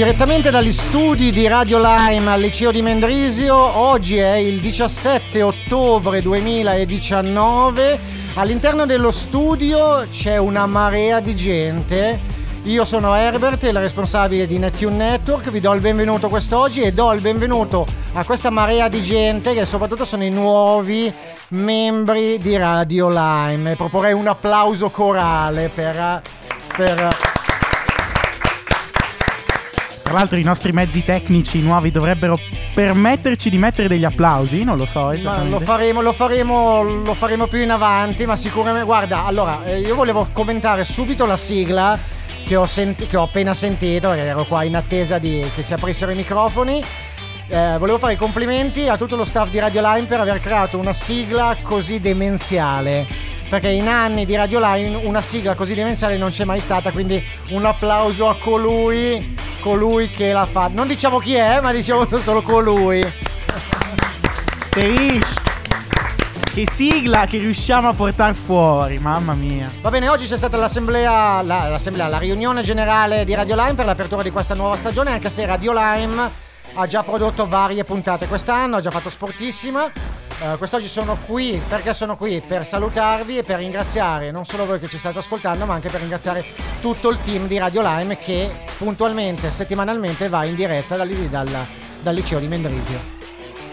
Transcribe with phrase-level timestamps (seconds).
[0.00, 6.22] Direttamente dagli studi di Radio Lime al liceo di Mendrisio, oggi è il 17 ottobre
[6.22, 7.98] 2019.
[8.36, 12.18] All'interno dello studio c'è una marea di gente.
[12.62, 17.12] Io sono Herbert, il responsabile di Netune Network, vi do il benvenuto quest'oggi e do
[17.12, 21.12] il benvenuto a questa marea di gente che soprattutto sono i nuovi
[21.48, 23.76] membri di Radio Lime.
[23.76, 26.22] Proporrei un applauso corale per...
[26.74, 27.29] per
[30.10, 32.36] Tra l'altro i nostri mezzi tecnici nuovi dovrebbero
[32.74, 35.50] permetterci di mettere degli applausi, non lo so Ma esattamente.
[35.50, 38.84] lo faremo, lo faremo, lo faremo più in avanti, ma sicuramente.
[38.84, 41.96] Guarda, allora, eh, io volevo commentare subito la sigla
[42.44, 46.10] che ho, senti- che ho appena sentito, ero qua in attesa di che si aprissero
[46.10, 46.82] i microfoni.
[47.46, 50.76] Eh, volevo fare i complimenti a tutto lo staff di Radio Line per aver creato
[50.76, 53.06] una sigla così demenziale.
[53.48, 57.22] Perché in anni di Radio Line una sigla così demenziale non c'è mai stata, quindi
[57.50, 60.74] un applauso a colui, colui che l'ha fatto.
[60.74, 63.00] Non diciamo chi è, ma diciamo solo colui.
[66.52, 69.70] Che sigla che riusciamo a portare fuori, mamma mia.
[69.80, 73.86] Va bene, oggi c'è stata l'assemblea, la, l'assemblea, la riunione generale di Radio Lime per
[73.86, 76.30] l'apertura di questa nuova stagione, anche se Radio Lime
[76.74, 79.90] ha già prodotto varie puntate quest'anno, ha già fatto sportissima.
[80.42, 82.40] Eh, quest'oggi sono qui, perché sono qui?
[82.40, 86.00] Per salutarvi e per ringraziare non solo voi che ci state ascoltando, ma anche per
[86.00, 86.42] ringraziare
[86.80, 91.66] tutto il team di Radio Lime che puntualmente, settimanalmente va in diretta dal, dal,
[92.00, 92.98] dal liceo di Mendrisio.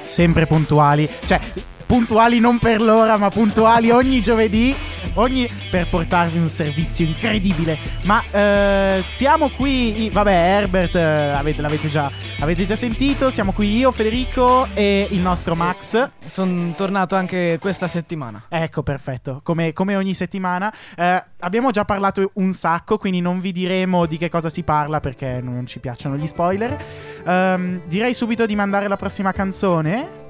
[0.01, 1.09] Sempre puntuali.
[1.25, 1.39] Cioè,
[1.87, 4.75] puntuali non per l'ora, ma puntuali ogni giovedì.
[5.13, 7.77] Ogni per portarvi un servizio incredibile.
[8.03, 10.09] Ma eh, siamo qui.
[10.11, 13.31] Vabbè, Herbert, eh, avete, l'avete già, avete già sentito.
[13.31, 16.07] Siamo qui io, Federico e il nostro Max.
[16.25, 18.43] Sono tornato anche questa settimana.
[18.49, 19.39] Ecco, perfetto.
[19.41, 20.71] Come, come ogni settimana.
[20.95, 24.99] Eh, abbiamo già parlato un sacco, quindi non vi diremo di che cosa si parla
[24.99, 26.77] perché non ci piacciono gli spoiler.
[27.25, 30.25] Ehm, direi subito di mandare la prossima canzone.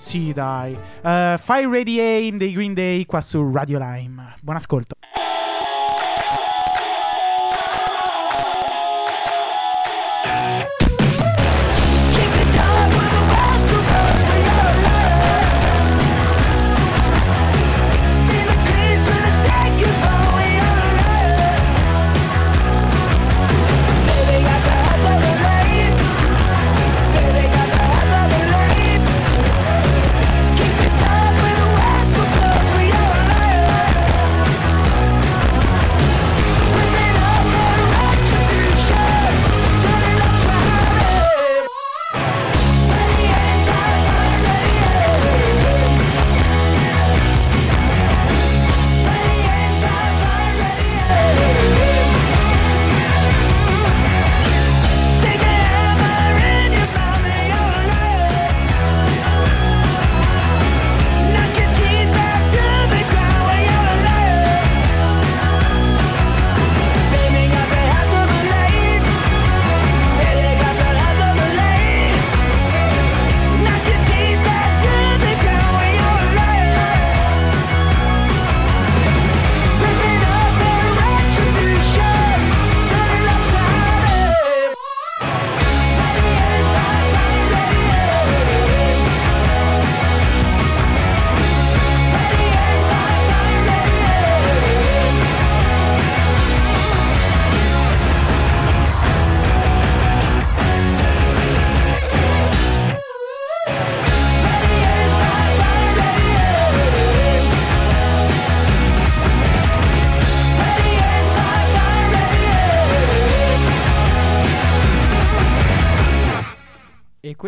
[0.00, 0.72] Sì, dai.
[0.72, 4.34] Eh, Fire Ready Aim dei Green Day qua su Radio Lime.
[4.40, 4.94] Buon ascolto.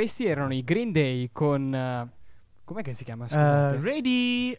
[0.03, 1.73] Questi erano i Green Day con...
[1.73, 2.09] eh,
[2.65, 3.27] com'è che si chiama?
[3.27, 3.81] Uh, Scusate.
[3.81, 4.59] ready.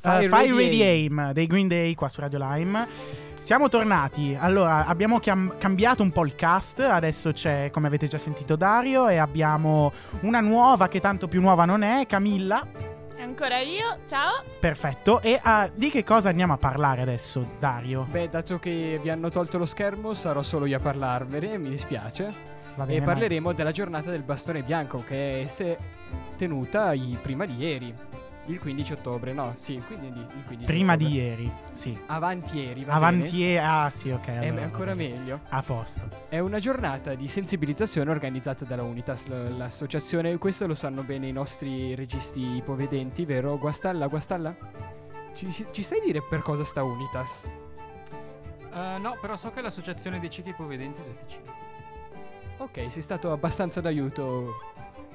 [0.00, 2.88] Fire uh, Fire Ready Ready Aim dei Green Day qua su Radio Lime.
[3.38, 4.36] Siamo tornati.
[4.36, 6.80] Allora, abbiamo chiam- cambiato un po' il cast.
[6.80, 9.06] Adesso c'è, come avete già sentito, Dario.
[9.06, 9.92] E abbiamo
[10.22, 12.66] una nuova che tanto più nuova non è, Camilla.
[13.14, 14.42] E ancora io, ciao.
[14.58, 15.20] Perfetto.
[15.22, 18.08] E ah, di che cosa andiamo a parlare adesso, Dario?
[18.10, 22.49] Beh, dato che vi hanno tolto lo schermo, sarò solo io a parlarvene, mi dispiace.
[22.84, 25.76] Va E bene, parleremo della giornata del bastone bianco che si è
[26.36, 27.94] tenuta i- prima di ieri.
[28.46, 31.96] Il 15 ottobre, no, sì, il 15, il 15 Prima di ieri, sì.
[32.06, 33.58] Avanti ieri, va Avanti e...
[33.58, 34.24] Ah, sì, ok.
[34.26, 34.46] bene?
[34.48, 35.14] allora, È ancora bene.
[35.18, 35.40] meglio.
[35.50, 36.08] A posto.
[36.28, 40.36] È una giornata di sensibilizzazione organizzata dalla Unitas, l'associazione.
[40.38, 43.56] Questo lo sanno bene i nostri registi ipovedenti, vero?
[43.58, 44.56] Guastalla, Guastalla?
[45.34, 47.48] Ci, ci sai dire per cosa sta Unitas?
[48.72, 51.52] Eh, no, però so che è l'associazione dei ciechi ipovedenti del Ticino.
[52.60, 54.54] Ok, sei stato abbastanza d'aiuto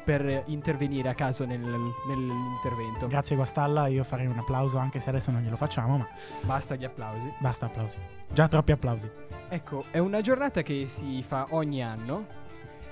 [0.03, 3.07] per intervenire a caso nel- nell'intervento.
[3.07, 3.88] Grazie, Guastalla.
[3.88, 6.07] Io farei un applauso anche se adesso non glielo facciamo, ma
[6.42, 7.31] Basta gli applausi.
[7.39, 7.97] basta applausi.
[8.31, 9.09] Già troppi applausi.
[9.50, 12.25] Ecco, è una giornata che si fa ogni anno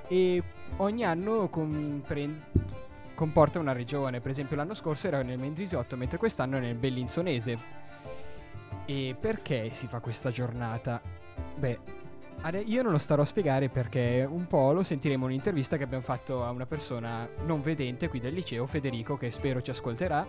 [0.07, 0.41] e
[0.77, 2.43] ogni anno compren-
[3.15, 4.19] comporta una regione.
[4.21, 7.81] Per esempio l'anno scorso era nel Mendrisiotto, mentre quest'anno è nel Bellinzonese.
[8.85, 10.99] E perché si fa questa giornata?
[11.55, 11.79] Beh,
[12.65, 16.03] io non lo starò a spiegare perché un po' lo sentiremo in un'intervista che abbiamo
[16.03, 20.27] fatto a una persona non vedente qui del liceo, Federico, che spero ci ascolterà.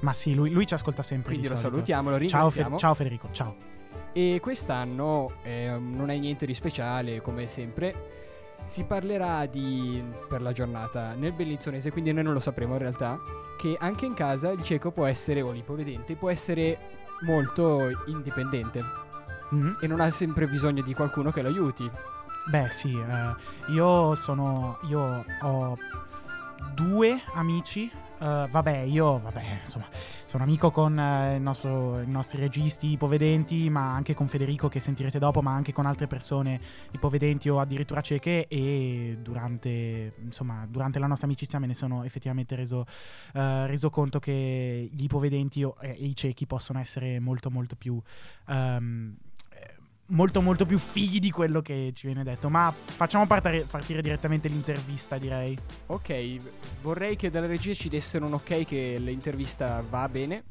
[0.00, 1.30] Ma sì, lui, lui ci ascolta sempre.
[1.30, 2.76] Quindi di lo salutiamo, lo Ciao, Fe- ringraziamo.
[2.76, 3.56] ciao Federico, ciao.
[4.12, 8.24] E quest'anno eh, non è niente di speciale, come sempre.
[8.64, 13.18] Si parlerà di, per la giornata nel bellinzonese, quindi noi non lo sapremo in realtà,
[13.58, 16.78] che anche in casa il cieco può essere, o l'ipovedente, può essere
[17.24, 19.04] molto indipendente
[19.50, 19.78] Mhm.
[19.80, 21.88] e non ha sempre bisogno di qualcuno che lo aiuti.
[22.48, 23.34] Beh, sì, eh,
[23.72, 24.78] io sono.
[24.88, 25.76] Io ho
[26.74, 27.90] due amici.
[28.18, 29.84] eh, vabbè, io, vabbè, insomma,
[30.24, 34.80] sono amico con eh, il nostro- i nostri registi ipovedenti, ma anche con Federico che
[34.80, 36.58] sentirete dopo, ma anche con altre persone
[36.92, 38.48] ipovedenti o addirittura cieche.
[38.48, 42.86] E durante, insomma, durante la nostra amicizia me ne sono effettivamente reso,
[43.34, 48.00] eh, reso conto che gli ipovedenti o- e i ciechi possono essere molto, molto più.
[48.48, 49.12] eh,
[50.08, 54.48] molto molto più fighi di quello che ci viene detto ma facciamo partire, partire direttamente
[54.48, 56.36] l'intervista direi Ok,
[56.82, 60.44] vorrei che dalla regia ci dessero un ok che l'intervista va bene.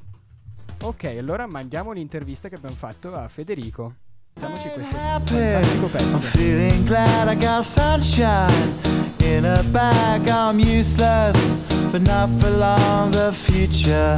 [0.81, 3.96] Ok, allora mandiamo l'intervista che abbiamo fatto a Federico.
[4.34, 6.18] Mettiamoci questo fantastico I'm pezzo.
[6.18, 8.74] feeling glad I got sunshine
[9.22, 10.28] in a bag.
[10.28, 11.54] I'm useless,
[11.92, 13.12] but not for long.
[13.12, 14.18] The future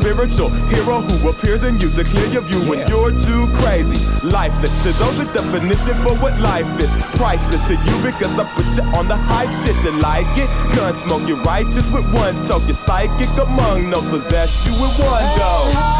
[0.00, 4.00] spiritual hero who appears in you to clear your view when you're too crazy.
[4.26, 6.90] Lifeless to those, the definition for what life is.
[7.16, 9.76] Priceless to you because I put you on the hype shit.
[9.84, 10.48] You like it?
[10.74, 12.64] Gun smoke, you're righteous with one toke.
[12.64, 15.99] You're psychic among no possess you with one go.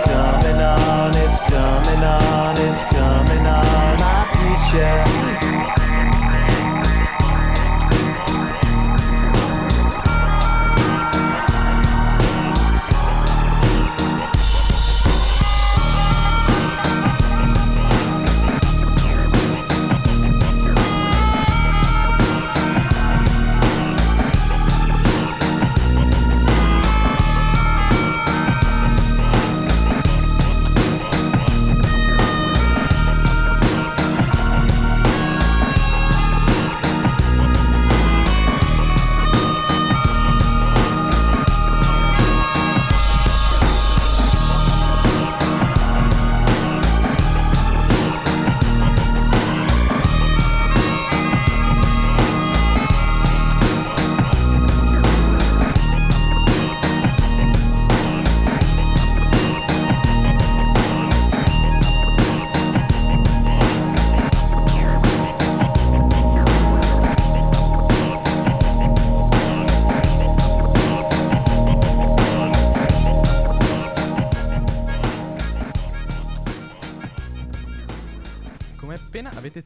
[2.03, 2.55] on.
[2.57, 3.97] It's coming on.
[3.99, 5.80] My future.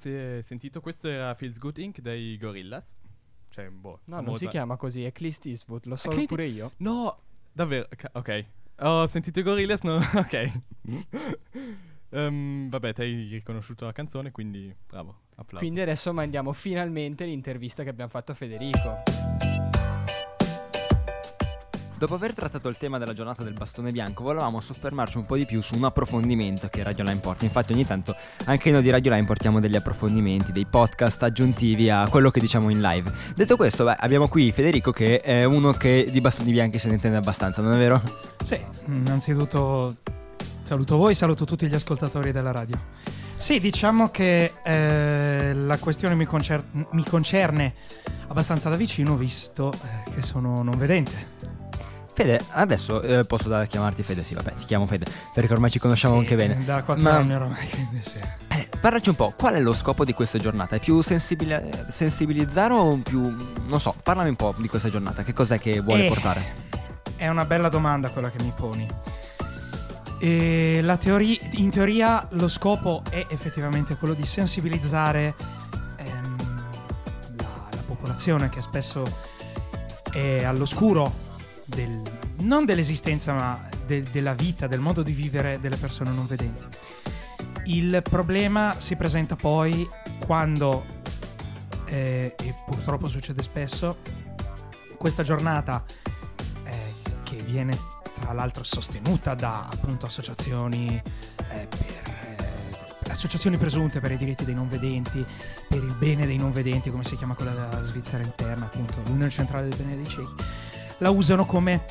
[0.09, 1.99] Se- sentito, questo era Feels Good Inc.
[1.99, 2.95] dei Gorillaz.
[3.49, 4.01] Cioè, boh.
[4.05, 6.71] No, non famosa- si chiama così, è Clint Eastwood, lo so Clint- pure io.
[6.77, 7.17] No,
[7.51, 8.45] davvero, ca- ok.
[8.81, 9.95] Ho sentito i Gorillaz, no?
[10.15, 10.61] ok.
[12.09, 15.57] Ehm, vabbè, ti hai riconosciuto la canzone, quindi bravo, applauso.
[15.65, 19.01] Quindi adesso mandiamo finalmente l'intervista che abbiamo fatto a Federico.
[22.05, 25.47] Dopo aver trattato il tema della giornata del bastone bianco, volevamo soffermarci un po' di
[25.47, 27.45] più su un approfondimento che Radio Line porta.
[27.45, 32.07] Infatti, ogni tanto anche noi di Radio Line portiamo degli approfondimenti, dei podcast aggiuntivi a
[32.07, 33.11] quello che diciamo in live.
[33.33, 36.93] Detto questo, beh, abbiamo qui Federico che è uno che di bastoni bianchi se ne
[36.93, 37.99] intende abbastanza, non è vero?
[38.43, 39.95] Sì, innanzitutto
[40.61, 42.79] saluto voi, saluto tutti gli ascoltatori della radio.
[43.35, 47.73] Sì, diciamo che eh, la questione mi, concer- mi concerne
[48.27, 51.33] abbastanza da vicino visto eh, che sono non vedente.
[52.15, 55.79] Fede, adesso eh, posso da- chiamarti Fede, sì, vabbè, ti chiamo Fede, perché ormai ci
[55.79, 56.63] conosciamo Sì, anche bene.
[56.63, 58.17] Da quattro Ma- anni ormai, quindi sì.
[58.47, 60.77] Eh, parlaci un po', qual è lo scopo di questa giornata?
[60.77, 63.35] È più sensibili- sensibilizzare o più...
[63.67, 66.43] non so, parlami un po' di questa giornata, che cos'è che vuole Eh, portare?
[67.17, 68.87] È una bella domanda quella che mi poni.
[70.81, 75.35] La teori- in teoria lo scopo è effettivamente quello di sensibilizzare
[75.97, 76.35] ehm,
[77.37, 79.03] la, la popolazione che spesso
[80.11, 81.24] è all'oscuro
[81.65, 82.01] del-
[82.39, 86.63] non dell'esistenza ma del- della vita, del modo di vivere delle persone non vedenti.
[87.65, 89.87] Il problema si presenta poi
[90.25, 90.85] quando,
[91.85, 93.97] eh, e purtroppo succede spesso,
[94.97, 95.83] questa giornata
[96.63, 96.93] eh,
[97.23, 97.77] che viene
[98.19, 100.95] tra l'altro sostenuta da appunto associazioni
[101.49, 102.13] eh, per
[103.05, 105.23] eh, associazioni presunte per i diritti dei non vedenti,
[105.67, 109.29] per il bene dei non vedenti, come si chiama quella della Svizzera interna, appunto, l'Unione
[109.29, 110.33] Centrale del Bene dei Ciechi,
[110.99, 111.83] la usano come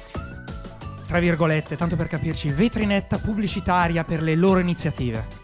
[1.06, 5.42] tra virgolette, tanto per capirci, vetrinetta pubblicitaria per le loro iniziative.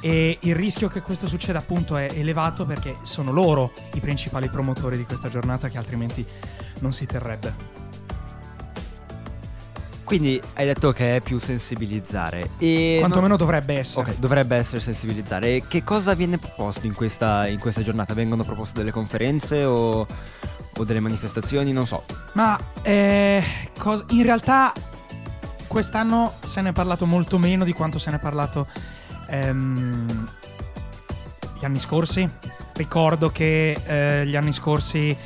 [0.00, 4.96] E il rischio che questo succeda appunto è elevato perché sono loro i principali promotori
[4.96, 6.24] di questa giornata che altrimenti
[6.80, 7.84] non si terrebbe.
[10.04, 12.50] Quindi hai detto che è più sensibilizzare.
[12.58, 14.12] E Quantomeno non- dovrebbe essere.
[14.12, 15.56] Ok, dovrebbe essere sensibilizzare.
[15.56, 18.14] E che cosa viene proposto in questa, in questa giornata?
[18.14, 20.06] Vengono proposte delle conferenze o,
[20.76, 22.04] o delle manifestazioni, non so.
[22.32, 23.42] Ma eh,
[23.78, 24.72] cos- in realtà
[25.66, 28.66] quest'anno se ne è parlato molto meno di quanto se ne è parlato
[29.28, 30.28] ehm,
[31.58, 32.28] gli anni scorsi.
[32.74, 35.16] Ricordo che eh, gli anni scorsi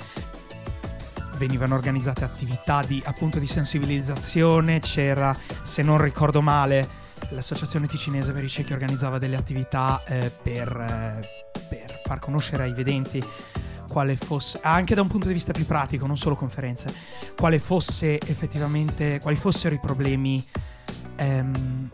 [1.37, 6.87] venivano organizzate attività di, appunto di sensibilizzazione, c'era, se non ricordo male,
[7.30, 12.75] l'associazione ticinese per i ciechi organizzava delle attività eh, per, eh, per far conoscere ai
[12.75, 13.25] vedenti
[13.91, 16.95] quale fosse, anche da un punto di vista più pratico, non solo conferenze,
[17.37, 20.43] quale fosse effettivamente, quali fossero i problemi
[21.17, 21.91] ehm,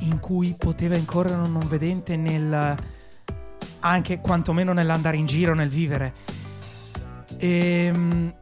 [0.00, 2.74] in cui poteva incorrere un non vedente nel,
[3.80, 6.14] anche quantomeno nell'andare in giro, nel vivere.
[7.36, 8.34] E,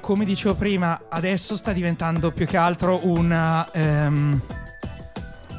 [0.00, 3.70] come dicevo prima, adesso sta diventando più che altro una...
[3.70, 4.42] ehm,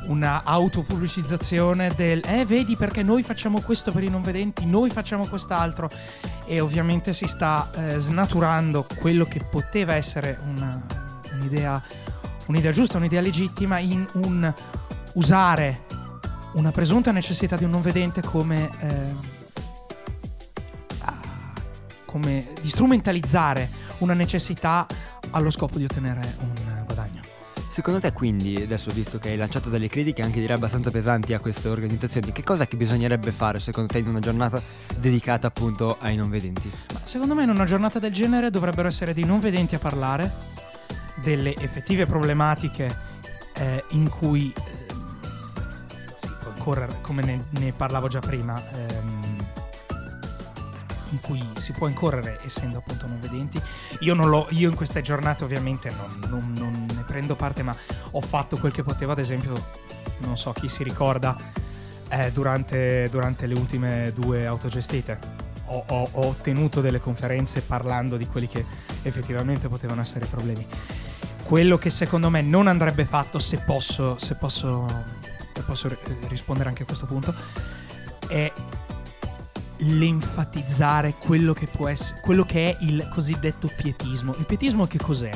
[0.10, 5.28] una autopubblicizzazione del eh vedi perché noi facciamo questo per i non vedenti, noi facciamo
[5.28, 5.90] quest'altro
[6.46, 10.82] e ovviamente si sta eh, snaturando quello che poteva essere una-
[11.34, 11.82] un'idea,
[12.48, 14.54] un'idea giusta, un'idea legittima in un
[15.14, 15.86] usare
[16.54, 19.14] una presunta necessità di un non vedente come, eh,
[21.02, 21.20] ah,
[22.06, 24.88] come di strumentalizzare una necessità
[25.32, 26.69] allo scopo di ottenere un.
[27.80, 31.40] Secondo te quindi, adesso visto che hai lanciato delle critiche anche direi abbastanza pesanti a
[31.40, 34.62] queste organizzazioni, che cosa che bisognerebbe fare secondo te in una giornata
[34.98, 36.70] dedicata appunto ai non vedenti?
[36.94, 40.30] Ma secondo me in una giornata del genere dovrebbero essere dei non vedenti a parlare
[41.24, 42.94] delle effettive problematiche
[43.54, 44.94] eh, in cui eh,
[46.16, 49.19] si può incorrere, come ne, ne parlavo già prima, ehm,
[51.12, 53.62] in cui si può incorrere essendo appunto non vedenti.
[54.00, 57.76] Io, non l'ho, io in queste giornate ovviamente non, non- non ne prendo parte, ma
[58.12, 59.54] ho fatto quel che potevo, ad esempio,
[60.20, 61.36] non so chi si ricorda,
[62.10, 65.20] eh, durante, durante le ultime due autogestite.
[65.72, 68.66] Ho, ho- ho tenuto delle conferenze parlando di quelli che
[69.04, 70.66] effettivamente potevano essere i problemi.
[71.44, 74.86] Quello che secondo me non andrebbe fatto, se posso, se posso,
[75.54, 77.34] se posso ri- rispondere anche a questo punto,
[78.28, 78.52] è
[79.80, 84.36] l'enfatizzare quello che può essere quello che è il cosiddetto pietismo.
[84.38, 85.32] Il pietismo che cos'è?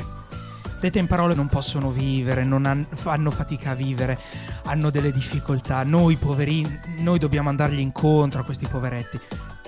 [0.80, 4.18] Dette in parole non possono vivere, non han- fanno fatica a vivere,
[4.64, 5.82] hanno delle difficoltà.
[5.82, 9.18] Noi poverini, noi dobbiamo andargli incontro a questi poveretti.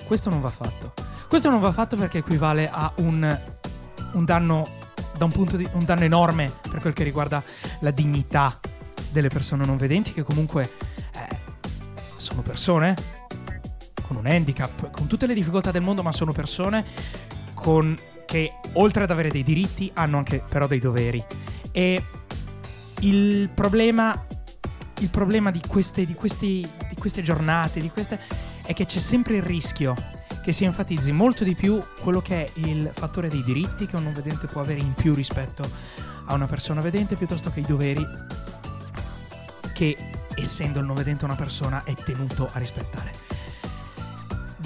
[0.05, 0.93] Questo non va fatto.
[1.27, 3.39] Questo non va fatto perché equivale a un,
[4.13, 4.85] un danno
[5.17, 7.43] da un punto di un danno enorme per quel che riguarda
[7.79, 8.59] la dignità
[9.09, 10.71] delle persone non vedenti che comunque
[11.13, 11.37] eh,
[12.15, 13.16] sono persone
[14.07, 16.85] con un handicap, con tutte le difficoltà del mondo, ma sono persone
[17.53, 21.23] con- che oltre ad avere dei diritti hanno anche però dei doveri.
[21.71, 22.03] E
[23.01, 24.25] il problema,
[24.99, 28.19] il problema di, queste, di, questi- di queste giornate, di queste,
[28.63, 29.95] è che c'è sempre il rischio
[30.41, 34.03] che si enfatizzi molto di più quello che è il fattore dei diritti che un
[34.03, 35.69] non vedente può avere in più rispetto
[36.25, 38.05] a una persona vedente piuttosto che i doveri
[39.73, 39.95] che
[40.35, 43.26] essendo il non vedente una persona è tenuto a rispettare.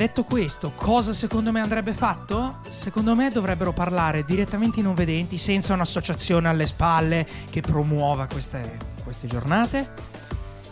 [0.01, 2.57] Detto questo, cosa secondo me andrebbe fatto?
[2.67, 8.79] Secondo me dovrebbero parlare direttamente i non vedenti senza un'associazione alle spalle che promuova queste,
[9.03, 9.91] queste giornate,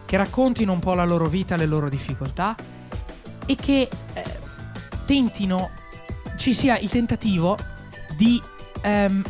[0.06, 2.56] che raccontino un po' la loro vita, le loro difficoltà
[3.46, 4.24] e che eh,
[5.06, 5.70] tentino,
[6.36, 7.56] ci sia il tentativo
[8.18, 8.42] di...
[8.82, 9.22] ehm,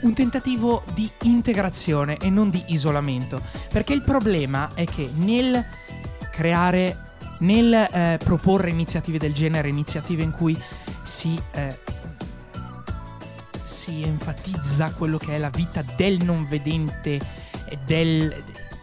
[0.00, 3.40] un tentativo di integrazione e non di isolamento.
[3.68, 5.64] Perché il problema è che nel
[6.32, 7.07] creare,
[7.38, 10.60] nel eh, proporre iniziative del genere, iniziative in cui
[11.02, 11.78] si, eh,
[13.62, 17.20] si enfatizza quello che è la vita del non vedente
[17.84, 18.34] del,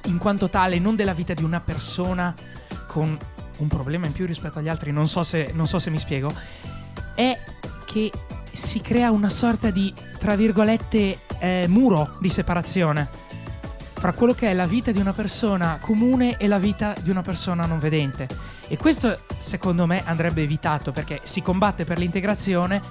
[0.06, 2.34] in quanto tale, non della vita di una persona
[2.88, 3.18] con
[3.58, 6.34] un problema in più rispetto agli altri, non so se, non so se mi spiego,
[7.16, 7.38] è
[7.86, 8.12] che
[8.52, 13.08] si crea una sorta di, tra virgolette, eh, muro di separazione
[13.94, 17.22] fra quello che è la vita di una persona comune e la vita di una
[17.22, 18.28] persona non vedente.
[18.68, 22.82] E questo, secondo me, andrebbe evitato perché si combatte per l'integrazione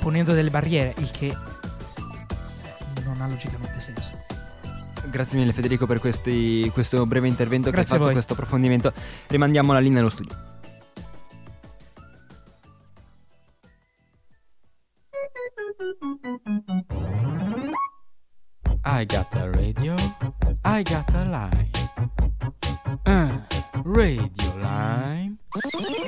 [0.00, 1.36] ponendo delle barriere, il che eh,
[3.04, 4.10] non ha logicamente senso.
[5.10, 8.12] Grazie mille Federico per questi- questo breve intervento Grazie che hai fatto, voi.
[8.12, 8.92] questo approfondimento.
[9.28, 10.36] Rimandiamo la linea allo studio.
[18.84, 19.94] I got a radio,
[20.64, 21.70] I got a line.
[23.06, 23.38] Uh,
[23.84, 25.11] radio line.
[25.62, 26.02] Ciao.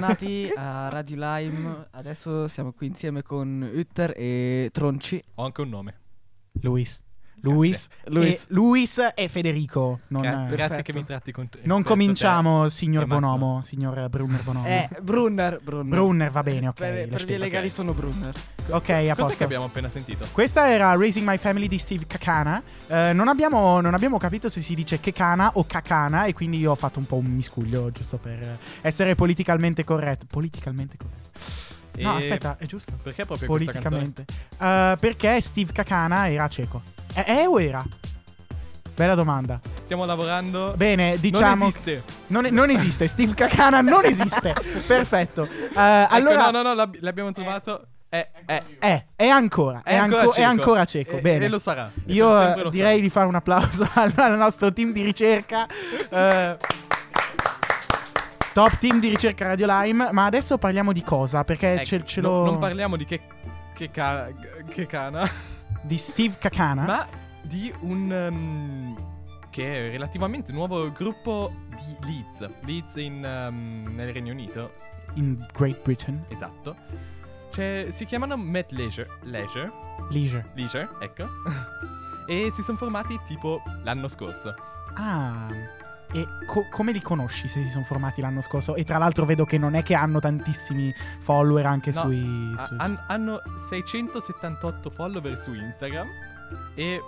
[0.00, 1.88] Bentornati a Radio Lime.
[1.90, 5.22] Adesso siamo qui insieme con Utter e Tronci.
[5.34, 5.98] Ho anche un nome.
[6.62, 7.04] Luis.
[7.42, 8.42] Luis, Luis.
[8.42, 10.00] E, Luis e Federico.
[10.08, 13.20] Non, Gra- grazie che mi tratti con non cominciamo, signor e Max.
[13.20, 14.66] Bonomo, signor Brunner Bonomo.
[14.66, 15.60] Eh, Brunner.
[15.62, 15.98] Brunner.
[15.98, 16.74] Brunner va bene, ok.
[16.74, 17.38] Per, per stesso.
[17.38, 18.34] legali sono Brunner.
[18.68, 19.36] Ok, a posto.
[19.36, 20.26] che abbiamo appena sentito?
[20.32, 22.62] Questa era Raising My Family di Steve Kakana.
[22.86, 26.72] Eh, non, abbiamo, non abbiamo capito se si dice Kekana o Kakana e quindi io
[26.72, 30.26] ho fatto un po' un miscuglio giusto per essere politicamente corretto.
[30.28, 31.19] Politicamente corretto.
[31.98, 32.92] No, aspetta, è giusto.
[33.02, 34.24] Perché proprio questa Politicamente.
[34.58, 36.82] Eh, perché Steve Kakana era cieco.
[37.12, 37.84] È, è o era?
[38.94, 39.60] Bella domanda.
[39.76, 40.74] Stiamo lavorando.
[40.76, 41.56] Bene, diciamo.
[41.64, 42.02] Non esiste.
[42.28, 43.06] Non, è- non esiste.
[43.08, 44.54] Steve Kakana non esiste.
[44.86, 45.44] Perfetto.
[45.44, 45.66] Eh,
[46.02, 46.44] Ecco, allora.
[46.44, 47.86] no, no, no, l'ab- l'abbiamo trovato.
[48.10, 50.48] È, è, È, è ancora, è, È ancora anco- è cieco.
[50.50, 51.16] ancora cieco.
[51.16, 51.44] E- Bene.
[51.44, 51.90] e lo sarà.
[51.94, 52.28] E Io
[52.62, 53.02] lo direi sarà.
[53.02, 55.66] di fare un applauso al, al nostro team di ricerca.
[56.10, 56.56] eh,
[58.52, 60.10] top team di ricerca Radio Lime.
[60.12, 61.44] Ma adesso parliamo di cosa?
[61.44, 62.44] Perché Ecco, ce, ce no- lo.
[62.44, 63.20] Non parliamo di che,
[63.74, 64.28] che, ca-
[64.68, 65.28] che cana,
[65.82, 66.84] di Steve Kakana.
[66.84, 67.06] ma
[67.42, 68.12] di un.
[68.12, 69.08] ehm,
[69.50, 72.48] che è relativamente nuovo gruppo di Leeds.
[72.64, 74.70] Leeds in, ehm, nel Regno Unito.
[75.14, 76.24] In Great Britain.
[76.28, 76.76] Esatto.
[77.50, 79.08] C'è- si chiamano Met Leisure.
[79.22, 79.72] Leisure.
[80.10, 80.50] Leisure.
[80.54, 81.26] Leisure, ecco.
[82.28, 84.54] e si sono formati tipo l'anno scorso.
[84.94, 85.46] Ah.
[86.12, 88.74] E co- come li conosci se si sono formati l'anno scorso?
[88.74, 92.52] E tra l'altro vedo che non è che hanno tantissimi follower anche No, sui.
[92.56, 96.08] ha- sui- han- hanno 678 follower su Instagram
[96.74, 97.00] e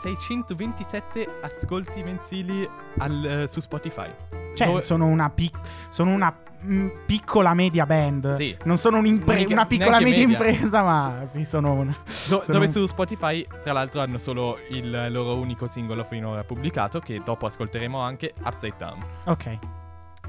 [0.00, 4.10] 627 ascolti mensili al- eh, su Spotify.
[4.54, 5.58] Cioè, Dove- sono una, pic-
[5.88, 6.34] sono una
[6.64, 8.36] mm, piccola media band.
[8.36, 8.56] Sì.
[8.64, 10.46] Non sono un'impre- una piccola media, media.
[10.46, 11.94] impresa, ma sì, sono una.
[12.28, 17.00] Do- sono dove su Spotify, tra l'altro, hanno solo il loro unico singolo finora pubblicato,
[17.00, 19.04] che dopo ascolteremo anche Upside Down.
[19.26, 19.58] Ok.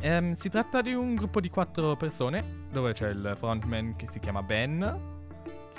[0.03, 4.19] Ehm, si tratta di un gruppo di quattro persone, dove c'è il frontman che si
[4.19, 5.10] chiama Ben,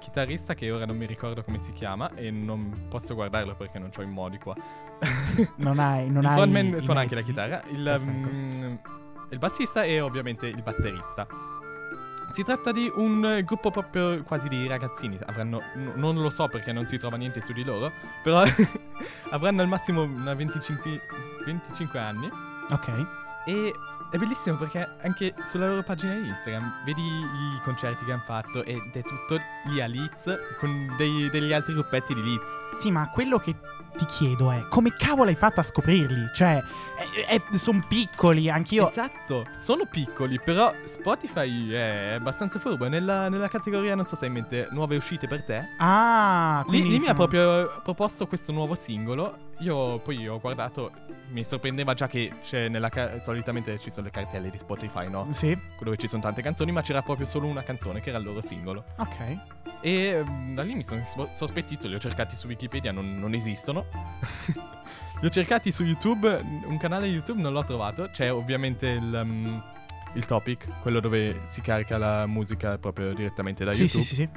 [0.02, 3.90] chitarrista che ora non mi ricordo come si chiama e non posso guardarlo perché non
[3.96, 4.54] ho i modi qua.
[5.56, 6.10] Non hai.
[6.10, 8.74] Non il hai frontman suona anche la chitarra, il, mm,
[9.30, 11.26] il bassista e ovviamente il batterista.
[12.30, 15.18] Si tratta di un gruppo proprio quasi di ragazzini.
[15.26, 18.42] Avranno, n- non lo so perché non si trova niente su di loro, però
[19.30, 21.00] avranno al massimo una 25,
[21.44, 22.30] 25 anni.
[22.70, 23.06] Ok.
[23.46, 23.72] E
[24.12, 28.62] è bellissimo perché anche sulla loro pagina di Instagram vedi i concerti che hanno fatto
[28.62, 32.46] ed è tutto lì a Leeds con dei- degli altri gruppetti di Leeds.
[32.78, 33.56] Sì, ma quello che
[33.96, 36.28] ti chiedo è come cavolo hai fatto a scoprirli?
[36.34, 36.62] Cioè,
[37.54, 38.88] sono piccoli, anch'io.
[38.88, 42.88] Esatto, sono piccoli, però Spotify è abbastanza furbo.
[42.88, 45.68] Nella, nella categoria, non so se hai in mente, nuove uscite per te.
[45.78, 49.50] Ah, Lì, quindi lì mi ha sono- proprio proposto questo nuovo singolo.
[49.58, 50.90] Io poi ho guardato,
[51.28, 55.28] mi sorprendeva già che c'è nella ca- solitamente ci sono le cartelle di Spotify, no?
[55.30, 55.56] Sì.
[55.80, 58.40] Dove ci sono tante canzoni, ma c'era proprio solo una canzone che era il loro
[58.40, 58.84] singolo.
[58.96, 59.36] Ok.
[59.80, 63.86] E mm, da lì mi sono sospettito, li ho cercati su Wikipedia, non, non esistono.
[65.20, 68.08] li ho cercati su YouTube, un canale YouTube non l'ho trovato.
[68.12, 69.58] C'è ovviamente il, mm,
[70.14, 74.02] il topic, quello dove si carica la musica proprio direttamente da Sì, YouTube.
[74.02, 74.28] sì, sì, sì.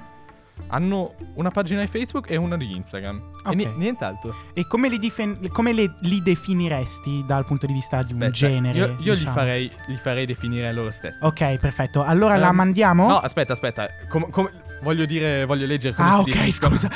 [0.67, 3.21] Hanno una pagina di Facebook e una di Instagram.
[3.43, 3.51] Ok.
[3.51, 4.33] E ni- nient'altro.
[4.53, 8.31] E come li, difen- come le- li definiresti dal punto di vista di un Aspetta,
[8.47, 8.77] genere?
[8.77, 9.33] Io, io li, diciamo?
[9.35, 11.23] farei, li farei definire loro stessi.
[11.23, 12.03] Ok, perfetto.
[12.03, 13.07] Allora la Ehm, mandiamo?
[13.07, 13.87] No, aspetta, aspetta.
[14.09, 14.49] Com- com-
[14.81, 16.71] voglio dire, voglio leggere come Ah, ok, definiscono.
[16.75, 16.89] scusa.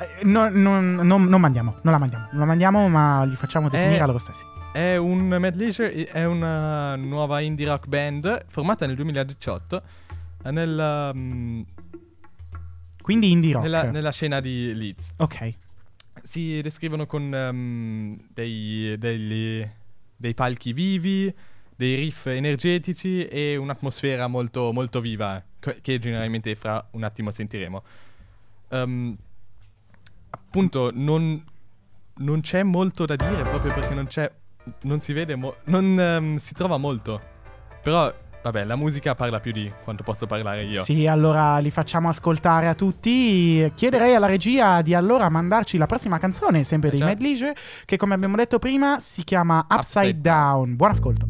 [0.00, 2.26] Eh, no- non, non- non mandiamo, non la mandiamo.
[2.32, 4.44] Non la mandiamo, ma li facciamo definire a loro stessi.
[4.72, 9.82] È un Mad Leisure, è una nuova indie rock band formata nel 2018
[10.44, 11.64] eh, nel, um,
[13.02, 13.64] Quindi indie rock.
[13.64, 15.14] nella, nella scena di Leeds.
[15.16, 15.54] Ok.
[16.22, 19.68] Si descrivono con um, dei, degli-
[20.16, 21.34] dei palchi vivi,
[21.74, 25.42] dei riff energetici e un'atmosfera molto, molto viva,
[25.80, 27.82] che generalmente fra un attimo sentiremo.
[28.68, 29.16] Um,
[30.30, 31.44] appunto, non,
[32.18, 34.30] non c'è molto da dire proprio perché non c'è.
[34.82, 37.20] Non si vede, mo- non ehm, si trova molto.
[37.82, 40.82] Però, vabbè, la musica parla più di quanto posso parlare io.
[40.82, 43.70] Sì, allora li facciamo ascoltare a tutti.
[43.74, 47.06] Chiederei alla regia di allora mandarci la prossima canzone, sempre dei già.
[47.06, 49.78] Mad Leisure, che come abbiamo detto prima si chiama Upside,
[50.08, 50.76] Upside Down.
[50.76, 51.26] Buon ascolto.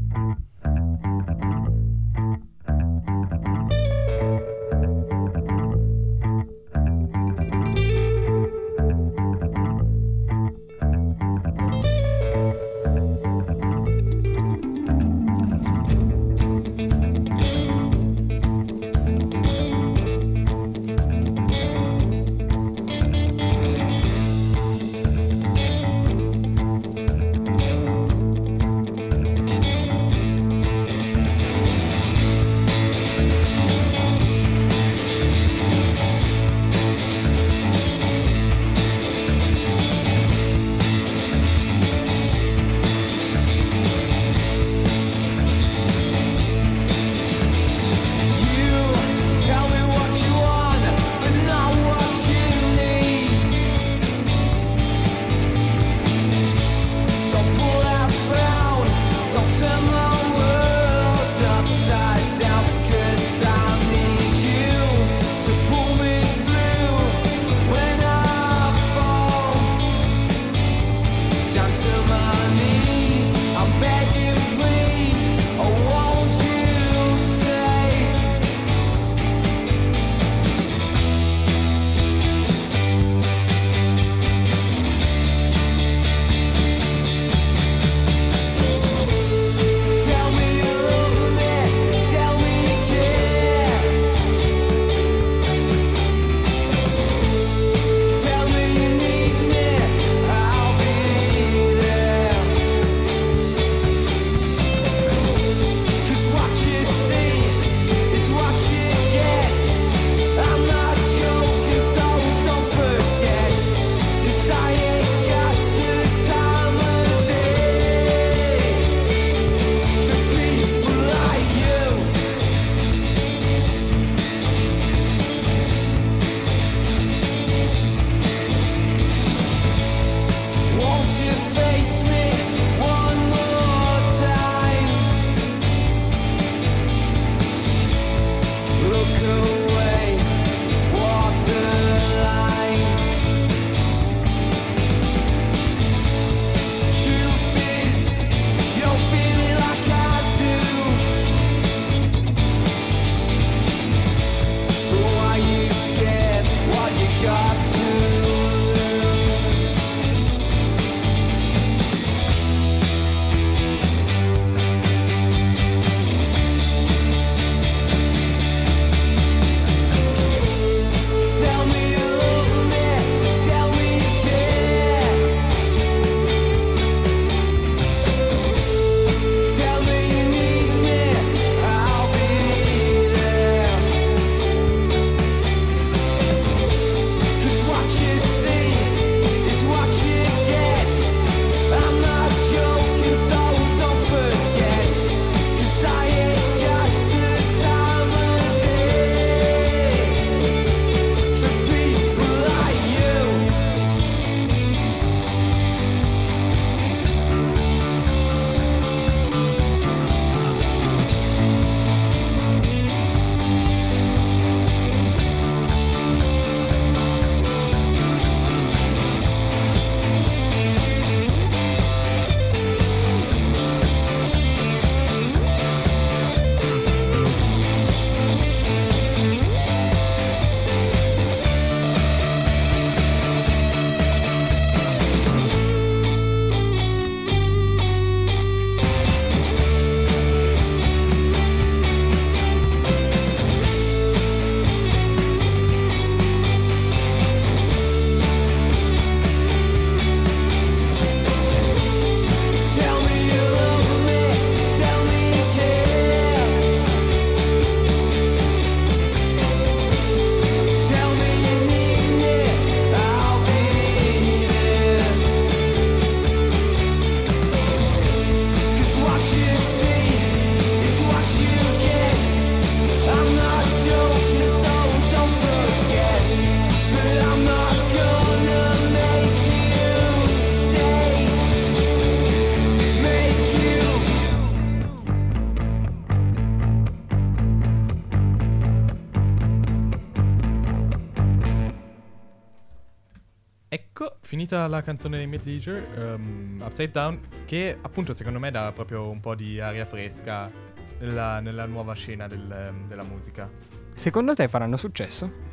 [294.43, 299.09] Finita la canzone di Mid Leisure, ehm, Upside Down, che appunto secondo me dà proprio
[299.09, 300.51] un po' di aria fresca
[300.99, 303.49] nella, nella nuova scena del, della musica.
[303.95, 305.51] Secondo te faranno successo?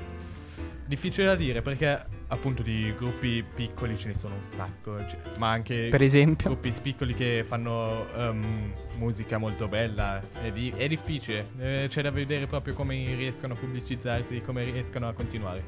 [0.87, 5.51] Difficile da dire perché appunto di gruppi piccoli ce ne sono un sacco, cioè, ma
[5.51, 6.49] anche Per esempio?
[6.49, 10.19] gruppi piccoli che fanno ehm, musica molto bella.
[10.41, 15.07] È, di- è difficile, eh, c'è da vedere proprio come riescono a pubblicizzarsi, come riescono
[15.07, 15.63] a continuare.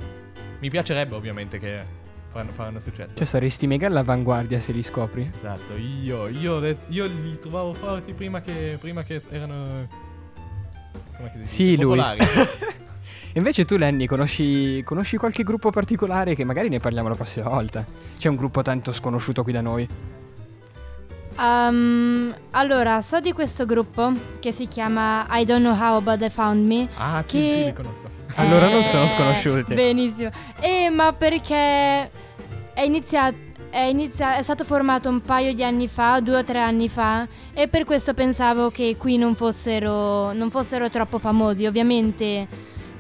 [0.60, 2.01] Mi piacerebbe ovviamente che
[2.32, 3.16] faranno, faranno successo.
[3.16, 5.32] Cioè saresti mega all'avanguardia se li scopri.
[5.36, 9.88] Esatto, io, io, io li trovavo forti prima che, prima che erano...
[11.18, 12.02] Come che si Sì, lui.
[13.34, 17.86] Invece tu, Lenny, conosci, conosci qualche gruppo particolare che magari ne parliamo la prossima volta?
[18.18, 19.88] C'è un gruppo tanto sconosciuto qui da noi?
[21.38, 26.30] Um, allora, so di questo gruppo che si chiama I Don't Know How But They
[26.30, 26.90] Found Me.
[26.98, 28.21] Ah, sì, che- sì, li conosco.
[28.36, 29.74] Allora non sono Eh, sconosciuti.
[29.74, 30.30] Benissimo.
[30.60, 31.56] Eh, ma perché
[32.74, 33.50] è iniziato.
[33.70, 37.26] È, inizia- è stato formato un paio di anni fa, due o tre anni fa,
[37.54, 41.66] e per questo pensavo che qui non fossero, non fossero troppo famosi.
[41.66, 42.48] Ovviamente,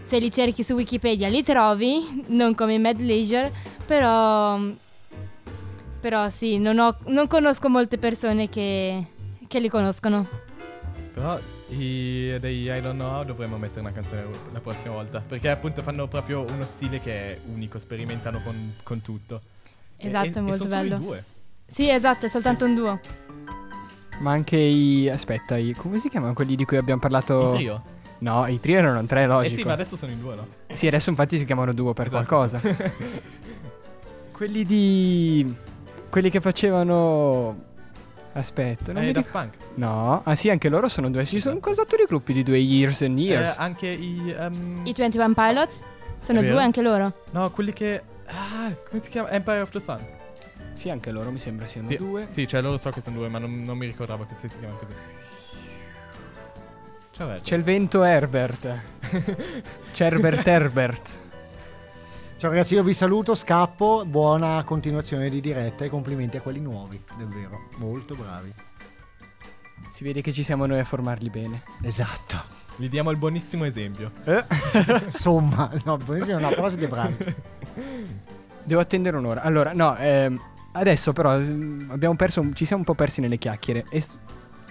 [0.01, 3.51] se li cerchi su Wikipedia li trovi, non come Mad Leisure,
[3.85, 4.57] però.
[5.99, 9.05] Però sì, non, ho- non conosco molte persone che,
[9.47, 10.25] che li conoscono.
[11.13, 11.37] Però
[11.71, 15.23] i, dei I Don't Know How dovremmo mettere una canzone la prossima volta.
[15.25, 19.41] Perché appunto fanno proprio uno stile che è unico, sperimentano con, con tutto.
[19.97, 20.97] E- Esatto, e- è e molto solo bello.
[20.97, 21.23] due.
[21.65, 22.99] Sì, esatto, è soltanto un duo.
[24.19, 25.09] Ma anche i...
[25.09, 25.73] Aspetta, i...
[25.73, 27.49] come si chiamano quelli di cui abbiamo parlato?
[27.53, 27.83] I trio?
[28.19, 29.55] No, i trio erano tre, Eh logico.
[29.55, 30.47] sì, ma adesso sono in due, no?
[30.73, 32.25] Sì, adesso infatti si chiamano duo per Esatto.
[32.25, 32.61] qualcosa.
[34.31, 35.55] quelli di...
[36.09, 37.69] Quelli che facevano...
[38.33, 39.29] Aspetta, non Eh, mi Daft.
[39.31, 39.53] Punk.
[39.75, 41.25] No, ah sì, anche loro sono due.
[41.25, 43.57] Ci sono un casotto di gruppi di due Years and Years.
[43.57, 44.33] Eh, anche i...
[44.37, 45.79] ehm, I 21 Pilots
[46.17, 47.13] sono due anche loro.
[47.31, 48.01] No, quelli che...
[48.27, 49.29] Ah, come si chiama?
[49.31, 49.99] Empire of the Sun.
[50.73, 52.27] Sì, anche loro mi sembra siano Sì, due.
[52.29, 54.57] Sì, cioè loro so che sono due, ma non, non mi ricordavo che si, si
[54.57, 54.93] chiamano così.
[57.11, 57.43] Ciao, Herbert.
[57.43, 58.73] C'è il vento Herbert.
[59.91, 61.17] C'è Herbert Herbert.
[62.41, 66.99] Ciao ragazzi, io vi saluto, scappo, buona continuazione di diretta e complimenti a quelli nuovi,
[67.15, 68.51] davvero, molto bravi.
[69.91, 71.61] Si vede che ci siamo noi a formarli bene.
[71.83, 72.41] Esatto.
[72.77, 74.13] Vi diamo il buonissimo esempio.
[74.23, 74.43] Eh?
[75.05, 77.15] Insomma, no, buonissimo, no, però siete bravi.
[78.63, 79.43] Devo attendere un'ora.
[79.43, 83.85] Allora, no, ehm, adesso però mm, abbiamo perso, ci siamo un po' persi nelle chiacchiere.
[83.87, 84.17] E s-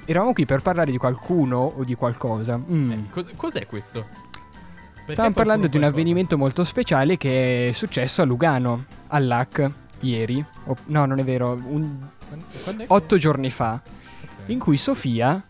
[0.07, 2.59] eravamo qui per parlare di qualcuno o di qualcosa.
[2.59, 3.11] Mm.
[3.13, 4.05] Cos- cos'è questo?
[5.13, 10.45] Stavamo parlando di un avvenimento molto speciale che è successo a Lugano, all'AC, ieri.
[10.67, 11.99] O- no, non è vero, un-
[12.89, 13.81] otto giorni fa,
[14.47, 15.43] in cui Sofia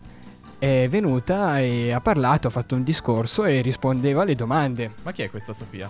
[0.57, 4.91] è venuta e ha parlato, ha fatto un discorso e rispondeva alle domande.
[5.03, 5.89] Ma chi è questa Sofia?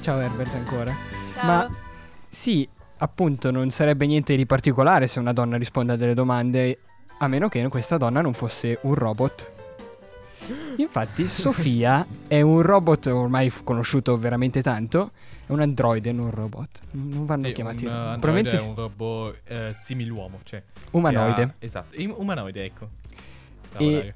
[0.00, 0.94] Ciao Herbert ancora.
[1.34, 1.46] Ciao.
[1.46, 1.68] Ma
[2.28, 2.68] sì,
[2.98, 6.78] appunto non sarebbe niente di particolare se una donna risponde a delle domande,
[7.18, 9.51] a meno che questa donna non fosse un robot.
[10.76, 15.12] Infatti Sofia è un robot ormai conosciuto veramente tanto,
[15.46, 16.80] è un androide, non un robot.
[16.92, 17.84] Non vanno Sì, chiamati.
[17.86, 20.62] un, uh, androide probabilmente è un robot eh, similuomo, cioè
[20.92, 21.42] Umanoide.
[21.42, 22.88] ha- esatto, umanoide, ecco.
[23.70, 24.14] Bravo, E-.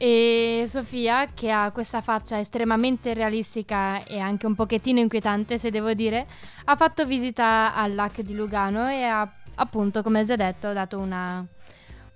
[0.00, 5.92] E Sofia, che ha questa faccia estremamente realistica e anche un pochettino inquietante, se devo
[5.92, 6.24] dire,
[6.66, 11.44] ha fatto visita all'AC di Lugano e ha, appunto, come già detto, dato una-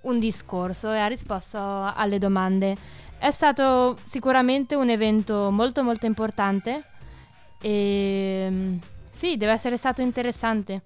[0.03, 2.75] un discorso e ha risposto alle domande.
[3.17, 6.83] È stato sicuramente un evento molto molto importante
[7.61, 8.77] e mm,
[9.09, 10.81] sì, deve essere stato interessante.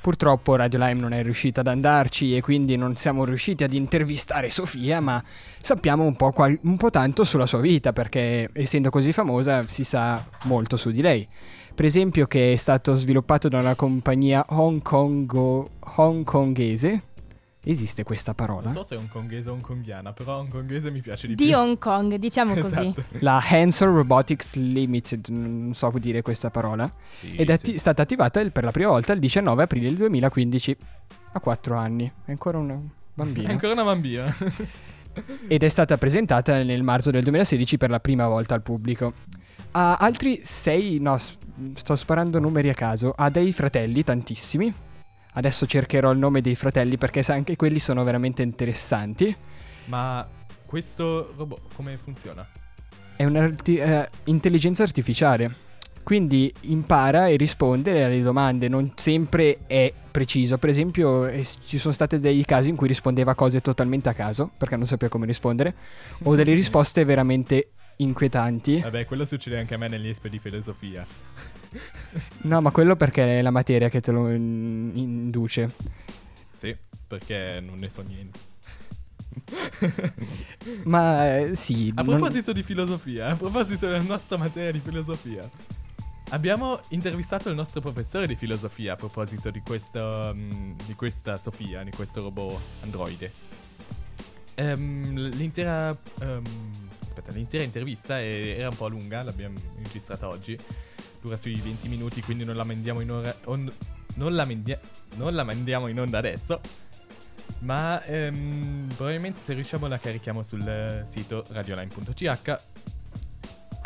[0.00, 4.48] Purtroppo Radio Lime non è riuscita ad andarci e quindi non siamo riusciti ad intervistare
[4.48, 5.22] Sofia, ma
[5.60, 9.82] sappiamo un po', qual- un po' tanto sulla sua vita perché essendo così famosa si
[9.82, 11.26] sa molto su di lei.
[11.74, 15.16] Per esempio che è stato sviluppato da una compagnia hongkongese.
[17.64, 18.64] Esiste questa parola?
[18.66, 21.56] Non so se è hongkongese o hongkongiana, però hongkongese mi piace di, Di più.
[21.56, 22.86] Hong Kong, diciamo così.
[22.88, 23.04] Esatto.
[23.20, 26.88] La Hanson Robotics Limited, non so dire questa parola,
[27.18, 27.70] Sì, ed è sì.
[27.70, 30.76] atti- stata attivata il- per la prima volta il 19 aprile del 2015,
[31.32, 32.78] a 4 anni, è ancora una
[33.12, 33.48] bambina.
[33.48, 34.34] È ancora una bambina.
[35.48, 39.12] ed è stata presentata nel marzo del 2016 per la prima volta al pubblico.
[39.72, 44.72] Ha altri 6, no, sto sparando numeri a caso, ha dei fratelli, tantissimi.
[45.38, 49.32] Adesso cercherò il nome dei fratelli perché anche quelli sono veramente interessanti.
[49.84, 50.26] Ma
[50.66, 52.44] questo robot come funziona?
[53.14, 55.66] È un'intelligenza artificiale.
[56.02, 60.58] Quindi impara e risponde alle domande, non sempre è preciso.
[60.58, 64.50] Per esempio, eh, ci sono stati dei casi in cui rispondeva cose totalmente a caso,
[64.58, 65.72] perché non sapeva come rispondere,
[66.24, 67.68] o delle risposte veramente
[67.98, 68.80] inquietanti.
[68.80, 71.06] Vabbè, quello succede anche a me negli espi di filosofia.
[72.42, 75.74] No, ma quello perché è la materia che te lo in- induce.
[76.56, 76.74] Sì,
[77.06, 78.38] perché non ne so niente.
[80.84, 81.92] Ma eh, sì.
[81.94, 85.48] A non- proposito di filosofia, a proposito della nostra materia di filosofia,
[86.30, 91.82] abbiamo intervistato il nostro professore di filosofia a proposito di, questo, mm, di questa Sofia,
[91.82, 93.30] di questo robot androide.
[94.54, 96.44] Ehm, l'intera, ehm,
[97.06, 100.58] aspetta, l'intera intervista è- era un po' lunga, l'abbiamo registrata oggi,
[101.20, 103.34] dura sui 20 minuti, quindi non la mandiamo in ora...
[103.44, 103.72] on-
[104.14, 104.80] non, la mandia-
[105.16, 106.60] non la mandiamo in onda adesso.
[107.60, 112.60] Ma ehm, probabilmente se riusciamo la carichiamo sul sito radioline.ch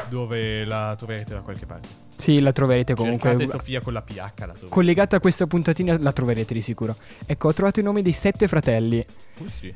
[0.08, 1.88] dove la troverete da qualche parte.
[2.16, 3.30] Sì, la troverete comunque.
[3.30, 4.68] Cercate Sofia con la PH la troverete.
[4.68, 6.94] Collegata a questa puntatina la troverete di sicuro.
[7.26, 9.04] Ecco, ho trovato i nomi dei sette fratelli.
[9.38, 9.72] Uh, sì.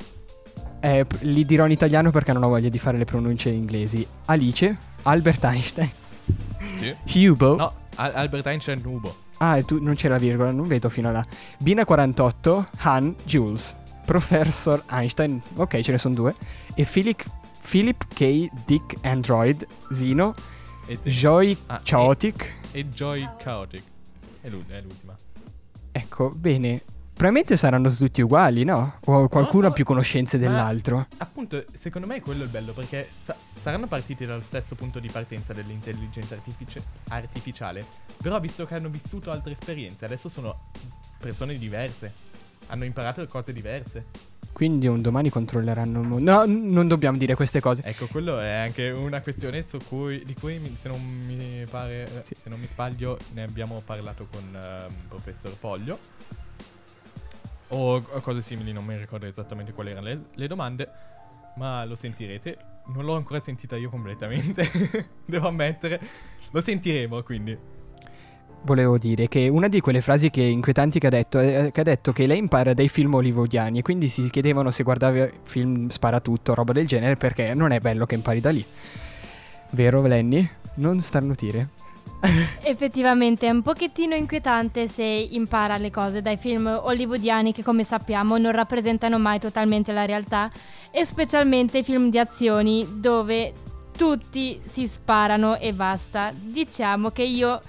[0.81, 4.07] Eh, li dirò in italiano perché non ho voglia di fare le pronunce inglesi.
[4.27, 5.91] Alice, Albert Einstein,
[6.77, 6.95] Sì.
[7.27, 7.57] Hugo.
[7.57, 9.25] No, Al- Albert Einstein Ubo.
[9.39, 11.27] Ah, e tu non c'era virgola, non vedo fino a là.
[11.59, 13.77] Bina 48, Han, Jules.
[14.05, 16.35] Professor Einstein, ok, ce ne sono due.
[16.75, 17.25] E Philip,
[17.69, 18.49] Philip K.
[18.65, 20.33] Dick Android, Zino,
[20.87, 22.55] E- Joy Ah, Chaotic.
[22.71, 23.83] E Joy Chaotic.
[24.41, 25.17] È l'ultima.
[25.91, 26.83] Ecco, bene.
[27.17, 28.99] Probabilmente saranno tutti uguali, no?
[29.07, 31.07] O qualcuno ha più conoscenze dell'altro.
[31.17, 35.09] Appunto, secondo me quello è il bello perché sa- saranno partiti dallo stesso punto di
[35.09, 37.87] partenza dell'intelligenza artifici- artificiale,
[38.23, 40.69] però visto che hanno vissuto altre esperienze, adesso sono
[41.19, 42.13] persone diverse,
[42.67, 44.05] hanno imparato cose diverse.
[44.53, 46.31] Quindi un domani controlleranno il mondo.
[46.31, 47.83] No, n- non dobbiamo dire queste cose.
[47.83, 52.25] Ecco, quello è anche una questione su cui, di cui mi- se non mi pare,
[52.29, 55.99] eh, se non mi sbaglio, ne abbiamo parlato con ehm, professor Poglio.
[57.69, 60.89] O, cose simili, non mi ricordo esattamente quali erano le, le domande,
[61.57, 62.57] ma lo sentirete.
[62.89, 64.69] Non l'ho ancora sentita io completamente,
[65.27, 66.01] devo ammettere.
[66.53, 67.59] Lo sentiremo quindi.
[68.63, 71.85] Volevo dire che una di quelle frasi che inquietanti che ha detto è che ha
[71.85, 76.55] detto che lei impara dai film hollywoodiani e quindi si chiedevano se guardava film sparatutto,
[76.55, 78.65] roba del genere, perché non è bello che impari da lì.
[79.71, 80.49] Vero, Lenny?
[80.77, 81.69] Non starnutire.
[82.63, 88.37] Effettivamente è un pochettino inquietante se impara le cose dai film hollywoodiani che come sappiamo
[88.39, 90.51] non rappresentano mai totalmente la realtà
[90.91, 93.53] e specialmente i film di azioni dove
[93.97, 96.33] tutti si sparano e basta.
[96.35, 97.61] Diciamo che io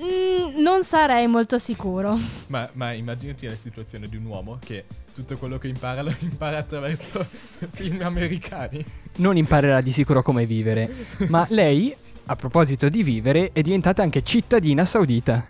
[0.00, 2.18] mm, non sarei molto sicuro.
[2.46, 6.58] Ma, ma immaginati la situazione di un uomo che tutto quello che impara lo impara
[6.58, 7.26] attraverso
[7.70, 8.84] film americani.
[9.16, 11.06] Non imparerà di sicuro come vivere.
[11.28, 11.94] Ma lei,
[12.30, 15.48] a proposito di vivere, è diventata anche cittadina saudita.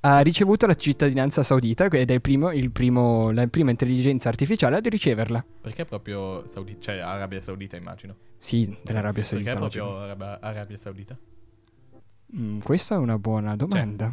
[0.00, 4.76] Ha ricevuto la cittadinanza saudita ed è il primo, il primo- la prima intelligenza artificiale
[4.76, 5.44] ad riceverla.
[5.60, 8.14] Perché proprio Saudi- cioè Arabia Saudita immagino.
[8.36, 9.50] Sì, dell'Arabia Saudita.
[9.52, 11.16] Perché proprio Araba- Arabia Saudita?
[12.36, 14.12] Mm, questa è una buona domanda.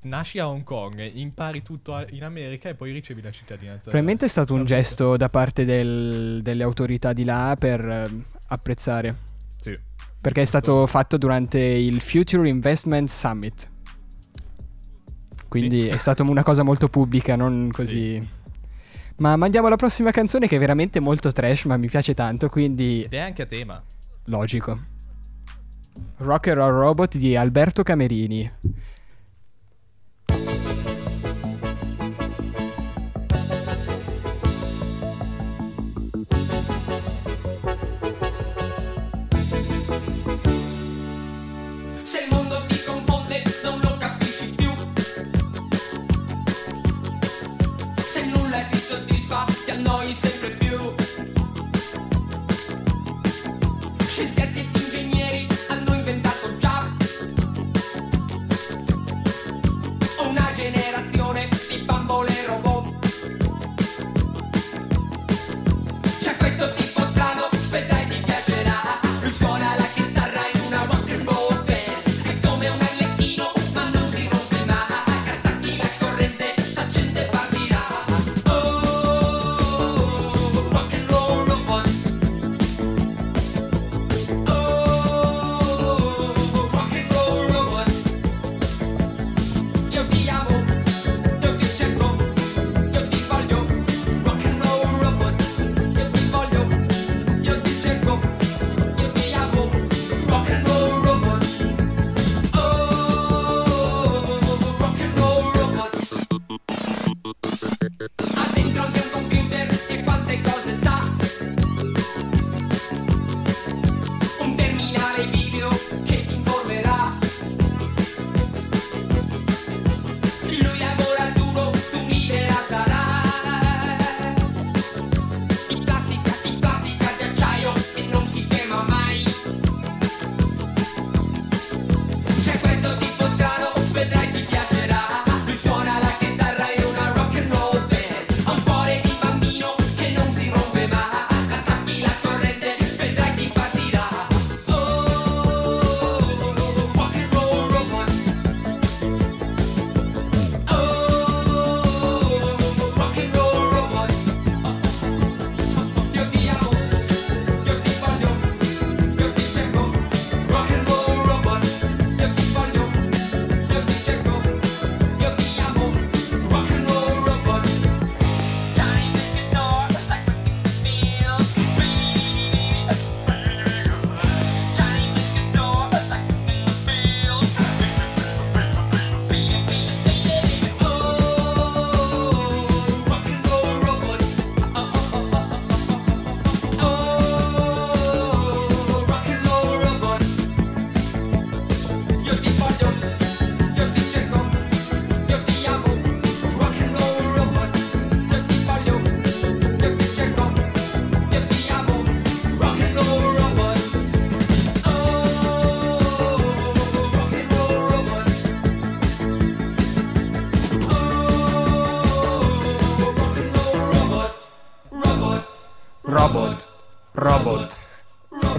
[0.00, 3.84] Nasci a Hong Kong, impari tutto a- in America e poi ricevi la cittadinanza.
[3.84, 8.08] Probabilmente è stato un gesto da parte del- delle autorità di là per eh,
[8.48, 9.36] apprezzare.
[10.28, 10.34] Sì.
[10.34, 13.70] Perché è stato fatto durante il Future Investment Summit.
[15.48, 15.88] Quindi Sì.
[15.88, 18.20] è stata una cosa molto pubblica, non così.
[19.18, 23.02] Ma mandiamo alla prossima canzone che è veramente molto trash, ma mi piace tanto, quindi
[23.04, 23.76] Ed è anche a tema.
[24.26, 24.76] logico.
[26.18, 28.50] Rocker or Robot di Alberto Camerini.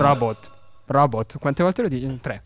[0.09, 0.49] Robot.
[0.87, 1.37] Robot.
[1.37, 2.19] Quante volte lo dici?
[2.19, 2.43] Tre.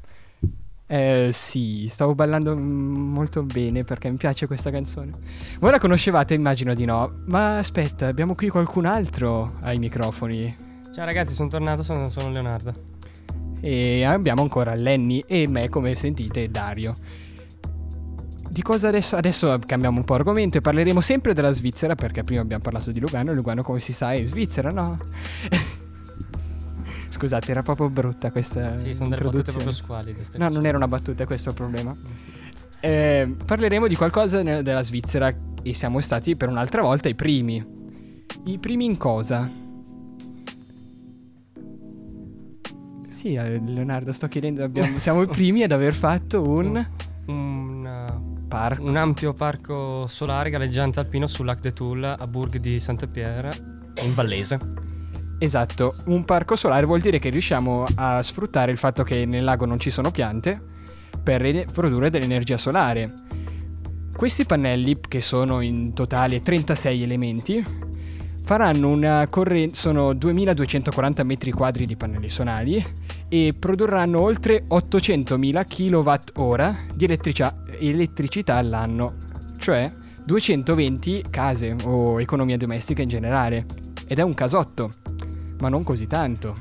[0.85, 5.11] Eh, sì, stavo ballando molto bene perché mi piace questa canzone.
[5.59, 6.33] Voi la conoscevate?
[6.33, 7.21] Immagino di no.
[7.27, 10.57] Ma aspetta, abbiamo qui qualcun altro ai microfoni.
[10.93, 12.73] Ciao ragazzi, sono tornato, sono, sono Leonardo.
[13.61, 16.93] E abbiamo ancora Lenny e me, come sentite, Dario.
[18.49, 19.15] Di cosa adesso?
[19.15, 22.99] Adesso cambiamo un po' argomento e parleremo sempre della Svizzera perché prima abbiamo parlato di
[22.99, 24.97] Lugano e Lugano come si sa è Svizzera, no?
[27.13, 29.63] Scusate, era proprio brutta questa Sì, sono delle battute introduzione.
[29.63, 30.23] proprio squallide.
[30.23, 30.57] ste No, cose.
[30.57, 31.95] non era una battuta, questo è il problema.
[32.79, 37.63] Eh, parleremo di qualcosa ne- della Svizzera e siamo stati per un'altra volta i primi.
[38.45, 39.47] I primi in cosa?
[43.09, 46.85] Sì, eh, Leonardo, sto chiedendo, abbiamo- siamo i primi ad aver fatto un...
[47.27, 48.83] Un, uh, Parco.
[48.83, 53.51] un ampio parco solare galleggiante alpino sul Lac de Toul a Bourg di Saint-Pierre
[54.03, 54.57] in Vallese.
[55.43, 59.65] Esatto, un parco solare vuol dire che riusciamo a sfruttare il fatto che nel lago
[59.65, 60.57] non ci sono piante
[61.21, 63.11] per re- produrre dell'energia solare.
[64.15, 67.65] Questi pannelli, che sono in totale 36 elementi,
[68.45, 72.81] faranno una corrente, sono 2240 metri quadri di pannelli solari
[73.27, 79.17] e produrranno oltre 800.000 kWh di elettricia- elettricità all'anno,
[79.57, 79.91] cioè
[80.23, 83.65] 220 case o economia domestica in generale.
[84.05, 84.91] Ed è un casotto,
[85.63, 86.53] ma non così tanto.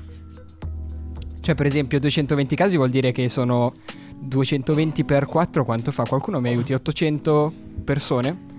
[1.41, 3.73] Cioè, per esempio, 220 casi vuol dire che sono
[4.21, 6.05] 220 per 4, quanto fa?
[6.05, 6.73] Qualcuno mi aiuti?
[6.73, 8.51] 800 persone?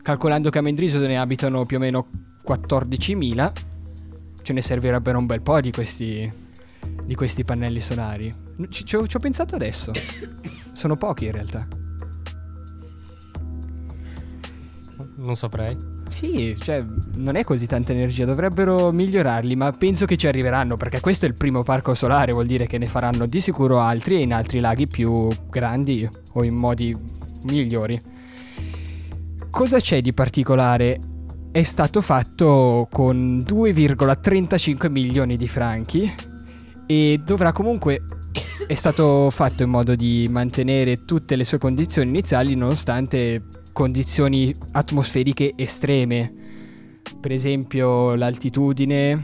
[0.00, 2.06] Calcolando che a Mendrisio ne abitano più o meno
[2.48, 3.52] 14.000,
[4.40, 6.32] ce ne servirebbero un bel po' di questi,
[7.04, 8.32] di questi pannelli solari.
[8.70, 9.92] Ci, ci ho, ci ho pensato adesso.
[10.72, 11.66] Sono pochi in realtà.
[15.16, 15.89] Non saprei.
[16.10, 16.84] Sì, cioè,
[17.14, 21.28] non è così tanta energia, dovrebbero migliorarli, ma penso che ci arriveranno, perché questo è
[21.28, 24.58] il primo parco solare, vuol dire che ne faranno di sicuro altri e in altri
[24.58, 26.94] laghi più grandi o in modi
[27.44, 27.98] migliori.
[29.50, 30.98] Cosa c'è di particolare?
[31.52, 36.12] È stato fatto con 2,35 milioni di franchi
[36.86, 38.02] e dovrà comunque
[38.66, 45.52] è stato fatto in modo di mantenere tutte le sue condizioni iniziali nonostante condizioni atmosferiche
[45.56, 46.32] estreme.
[47.20, 49.18] Per esempio l'altitudine,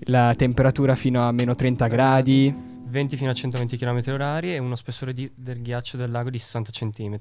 [0.00, 2.54] la temperatura fino a meno 30 gradi.
[2.90, 6.38] 20 fino a 120 km orari e uno spessore di- del ghiaccio del lago di
[6.38, 7.18] 60 cm.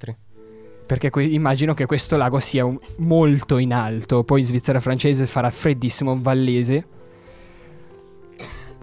[0.85, 4.23] Perché que- immagino che questo lago sia un- molto in alto.
[4.23, 6.87] Poi in Svizzera francese farà freddissimo, un vallese.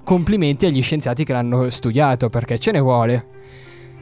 [0.04, 3.26] Complimenti agli scienziati che l'hanno studiato perché ce ne vuole.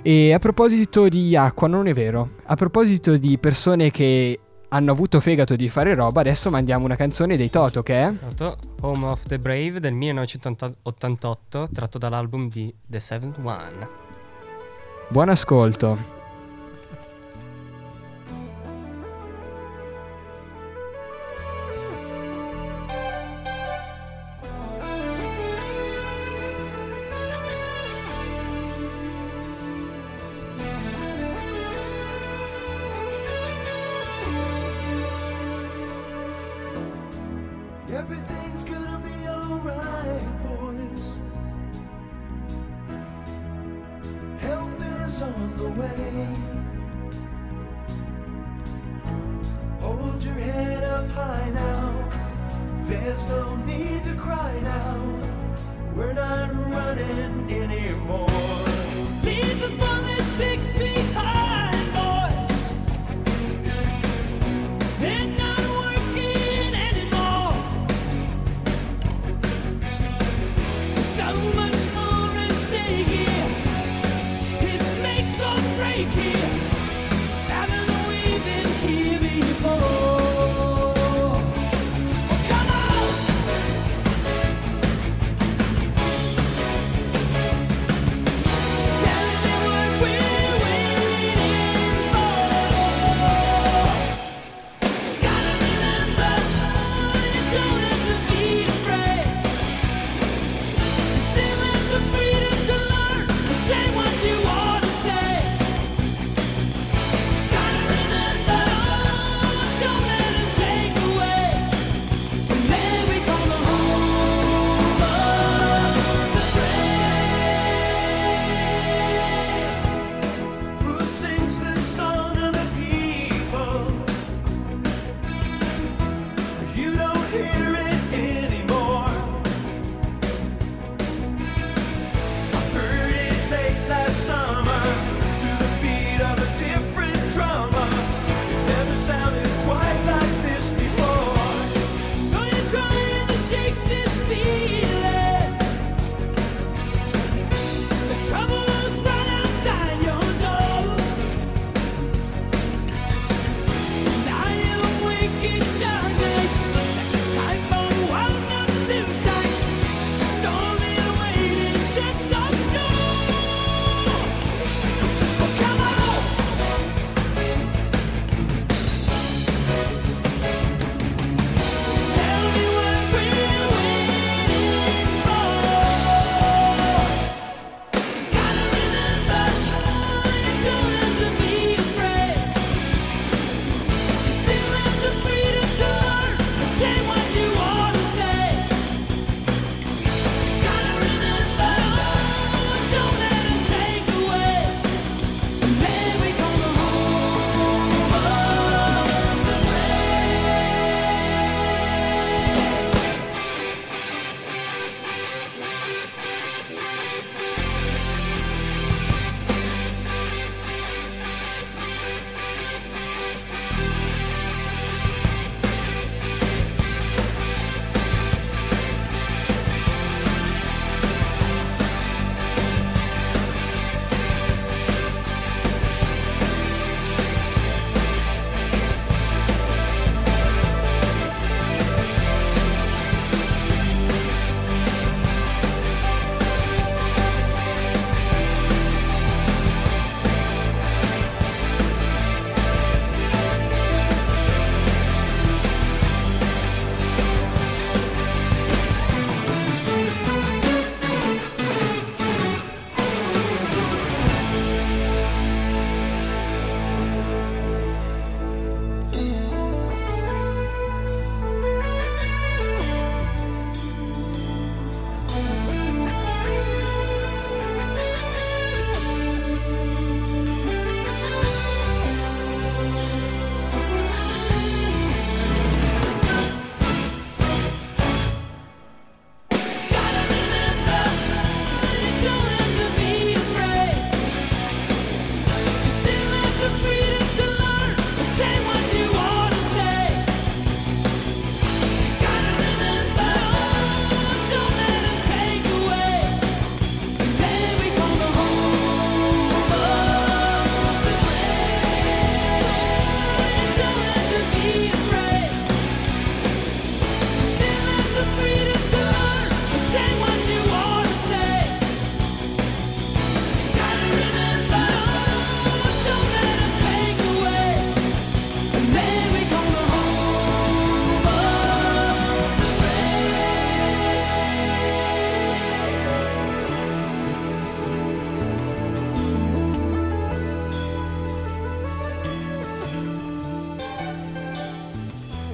[0.03, 2.31] E a proposito di acqua, non è vero.
[2.47, 4.39] A proposito di persone che
[4.71, 8.13] hanno avuto fegato di fare roba, adesso mandiamo una canzone dei Toto che è.
[8.35, 13.89] Toto, Home of the Brave del 1988, tratto dall'album di The Seventh One.
[15.09, 16.12] Buon ascolto.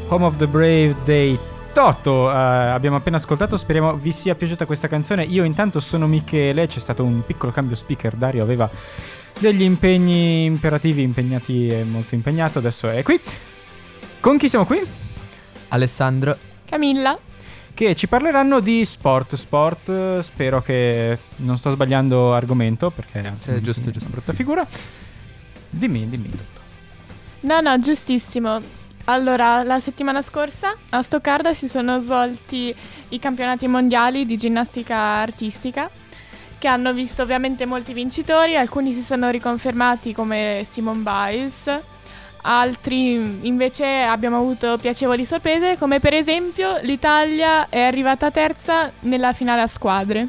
[0.08, 1.38] Home of the Brave dei
[1.72, 2.30] Toto.
[2.30, 5.24] Eh, abbiamo appena ascoltato, speriamo vi sia piaciuta questa canzone.
[5.24, 8.68] Io intanto sono Michele, c'è stato un piccolo cambio speaker, Dario aveva
[9.38, 13.20] degli impegni imperativi, impegnati e molto impegnato, adesso è qui.
[14.20, 14.80] Con chi siamo qui?
[15.68, 16.36] Alessandro.
[16.64, 17.16] Camilla.
[17.74, 19.36] Che ci parleranno di sport.
[19.36, 24.08] Sport, spero che non sto sbagliando argomento perché anzi, Sì, giusto, giusto.
[24.08, 24.66] brutta figura.
[25.70, 26.60] Dimmi, dimmi tutto.
[27.40, 28.60] No, no, giustissimo.
[29.10, 32.74] Allora, la settimana scorsa a Stoccarda si sono svolti
[33.08, 35.88] i campionati mondiali di ginnastica artistica
[36.58, 41.80] che hanno visto ovviamente molti vincitori, alcuni si sono riconfermati come Simone Biles,
[42.42, 49.62] altri invece abbiamo avuto piacevoli sorprese come per esempio l'Italia è arrivata terza nella finale
[49.62, 50.28] a squadre.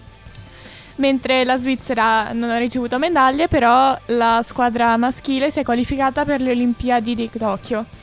[0.96, 6.40] Mentre la Svizzera non ha ricevuto medaglie, però la squadra maschile si è qualificata per
[6.40, 7.99] le Olimpiadi di Tokyo.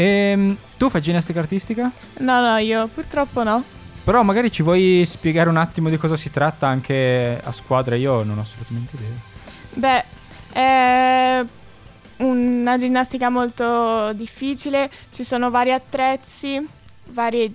[0.00, 1.92] Ehm, tu fai ginnastica artistica?
[2.20, 3.62] No, no, io purtroppo no.
[4.02, 7.96] Però magari ci vuoi spiegare un attimo di cosa si tratta anche a squadra?
[7.96, 9.10] Io non ho assolutamente idea.
[9.74, 10.04] Beh,
[10.58, 11.44] è
[12.16, 16.66] una ginnastica molto difficile, ci sono vari attrezzi,
[17.10, 17.52] varie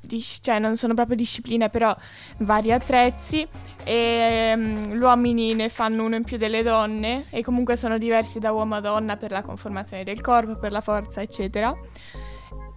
[0.00, 1.94] dis- cioè non sono proprio discipline, però
[2.38, 3.46] vari attrezzi
[3.84, 8.38] e mm, gli uomini ne fanno uno in più delle donne e comunque sono diversi
[8.38, 11.74] da uomo a donna per la conformazione del corpo, per la forza, eccetera.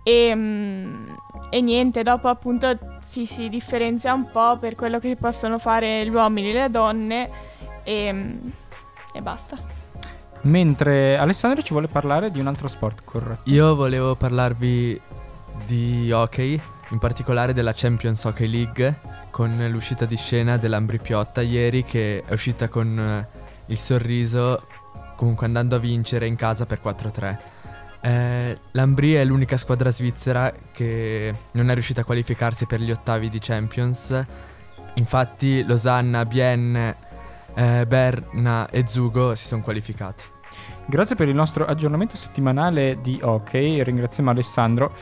[0.04, 1.06] E, mm,
[1.50, 6.10] e niente, dopo appunto si, si differenzia un po' per quello che possono fare gli
[6.10, 7.30] uomini e le donne
[7.84, 8.50] e, mm,
[9.14, 9.58] e basta.
[10.42, 13.50] Mentre Alessandro ci vuole parlare di un altro sport, corretto?
[13.50, 15.00] Io volevo parlarvi
[15.66, 16.60] di hockey,
[16.94, 19.00] in particolare della Champions Hockey League,
[19.32, 23.28] con l'uscita di scena dell'Ambri Piotta ieri che è uscita con eh,
[23.66, 24.68] il sorriso,
[25.16, 27.38] comunque andando a vincere in casa per 4-3.
[28.00, 33.28] Eh, L'Ambri è l'unica squadra svizzera che non è riuscita a qualificarsi per gli ottavi
[33.28, 34.24] di Champions.
[34.96, 36.96] Infatti Losanna, Bienne,
[37.56, 40.26] eh, Berna e Zugo si sono qualificati.
[40.86, 43.82] Grazie per il nostro aggiornamento settimanale di hockey.
[43.82, 44.94] Ringraziamo Alessandro.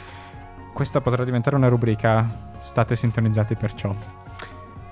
[0.73, 2.49] Questa potrà diventare una rubrica.
[2.59, 3.93] State sintonizzati perciò.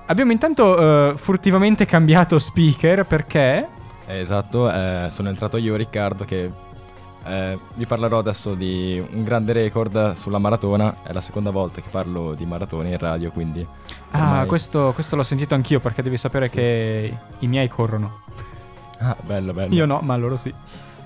[0.08, 3.68] Abbiamo intanto eh, furtivamente cambiato speaker perché.
[4.08, 6.52] Eh, Esatto, eh, sono entrato io Riccardo che
[7.26, 11.90] eh, vi parlerò adesso di un grande record sulla maratona, è la seconda volta che
[11.92, 13.66] parlo di maratone in radio, quindi...
[14.12, 18.22] Ah, ormai- questo, questo l'ho sentito anch'io perché devi sapere che i miei corrono.
[18.98, 19.74] Ah, bello, bello.
[19.76, 20.52] Io no, ma loro sì.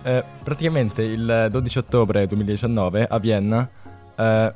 [0.03, 3.69] Eh, praticamente il 12 ottobre 2019 a Vienna
[4.15, 4.53] eh,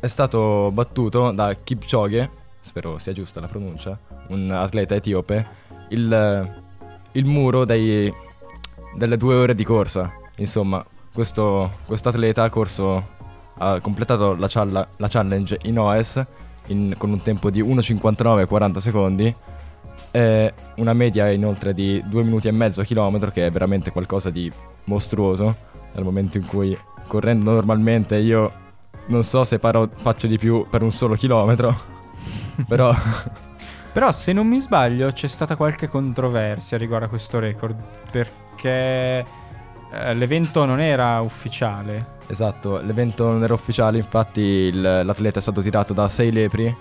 [0.00, 2.30] è stato battuto da Kipchoge,
[2.60, 5.46] spero sia giusta la pronuncia, un atleta etiope,
[5.90, 6.60] il,
[7.12, 8.12] il muro dei-
[8.96, 10.12] delle due ore di corsa.
[10.36, 10.84] Insomma,
[11.84, 12.50] questo atleta ha
[13.58, 16.24] ha completato la, cialla- la challenge in OS
[16.66, 19.34] in- con un tempo di 1.59,40 secondi
[20.10, 24.50] e una media inoltre di 2 minuti e mezzo chilometro che è veramente qualcosa di
[24.84, 25.56] mostruoso
[25.92, 26.78] dal momento in cui
[27.08, 28.66] correndo normalmente io
[29.08, 31.74] non so se paro- faccio di più per un solo chilometro
[32.66, 32.92] però
[33.90, 37.74] Però se non mi sbaglio c'è stata qualche controversia riguardo a questo record
[38.10, 39.24] perché
[39.90, 42.16] eh, l'evento non era ufficiale.
[42.28, 46.72] Esatto, l'evento non era ufficiale, infatti il- l'atleta è stato tirato da sei lepri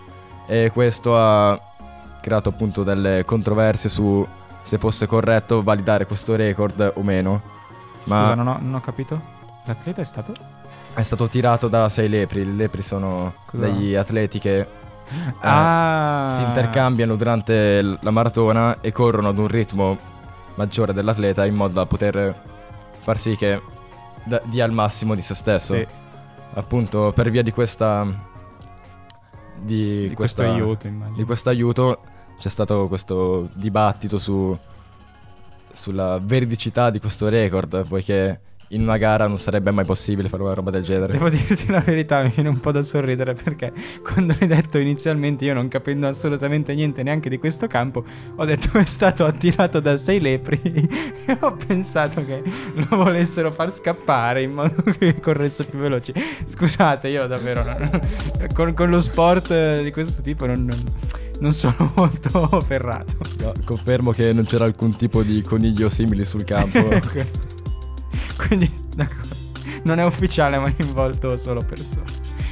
[0.45, 1.59] e questo ha
[2.21, 4.27] creato appunto delle controversie su
[4.61, 7.41] se fosse corretto validare questo record o meno.
[8.03, 9.19] Ma Scusa, non ho, non ho capito.
[9.63, 10.33] L'atleta è stato?
[10.97, 12.41] È stato tirato da sei lepri.
[12.41, 13.63] I lepri sono Cosa?
[13.65, 14.67] degli atleti che eh,
[15.41, 16.33] Ah.
[16.35, 19.97] si intercambiano durante la maratona e corrono ad un ritmo
[20.55, 22.35] maggiore dell'atleta in modo da poter
[22.99, 23.61] far sì che
[24.25, 25.75] da- dia il massimo di se stesso.
[25.75, 25.85] Sì.
[26.55, 28.05] Appunto, per via di questa.
[29.59, 31.15] Di, Di questa- questo aiuto, immagino.
[31.17, 31.99] Di questo aiuto
[32.39, 34.57] c'è stato questo dibattito su,
[35.73, 38.39] sulla veridicità di questo record, poiché
[38.69, 41.13] in una gara non sarebbe mai possibile fare una roba del genere.
[41.13, 43.71] Devo dirti la verità, mi viene un po' da sorridere perché
[44.03, 48.03] quando l'hai detto inizialmente io non capendo assolutamente niente neanche di questo campo,
[48.35, 50.59] ho detto è stato attirato da sei lepri
[51.25, 52.41] e ho pensato che
[52.73, 56.13] lo volessero far scappare in modo che corresse più veloce.
[56.45, 58.01] Scusate, io davvero non-
[58.53, 60.83] con, con lo sport di questo tipo non, non-
[61.39, 63.15] non sono molto ferrato.
[63.39, 66.79] No, confermo che non c'era alcun tipo di coniglio simili sul campo.
[68.37, 69.35] Quindi, d'accordo.
[69.83, 72.05] Non è ufficiale, ma è involto solo persone.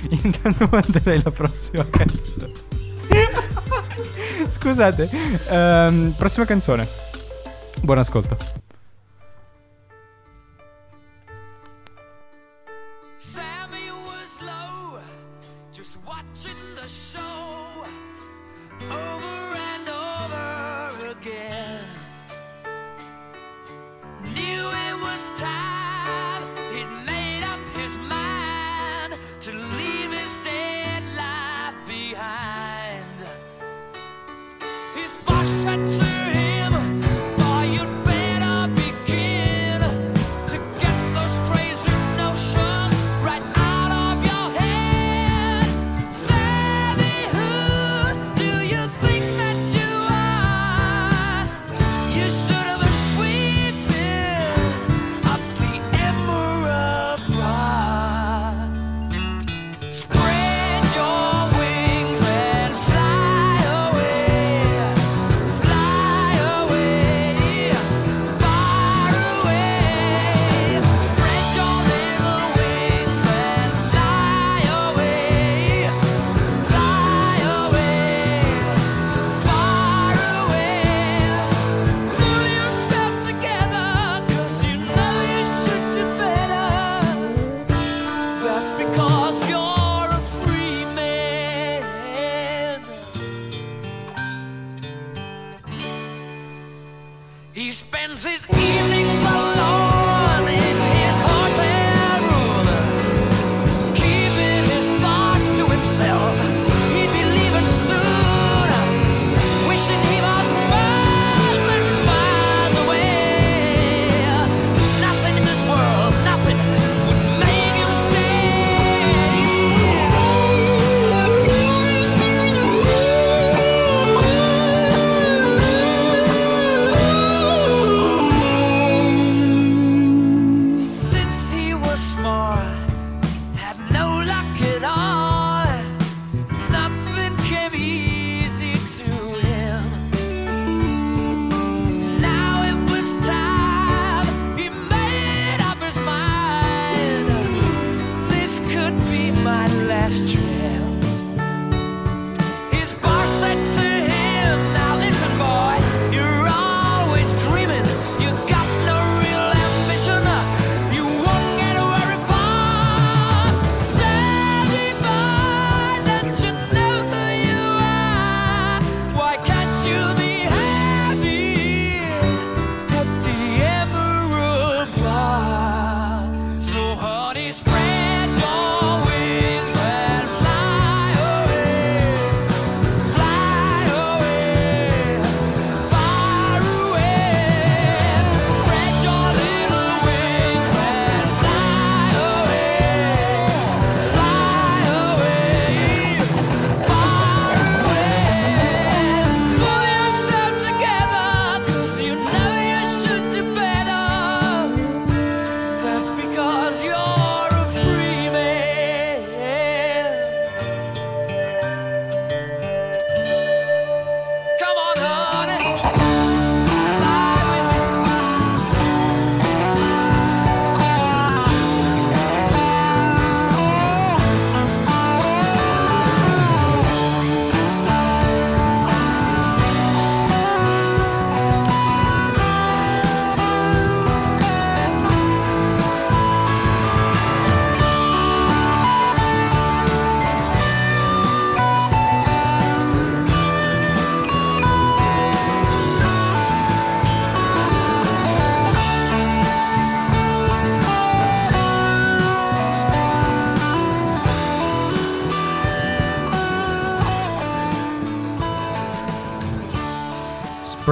[0.10, 2.52] Intanto manderei la prossima canzone.
[4.48, 5.10] Scusate.
[5.50, 6.88] ehm, prossima canzone.
[7.82, 8.64] Buon ascolto.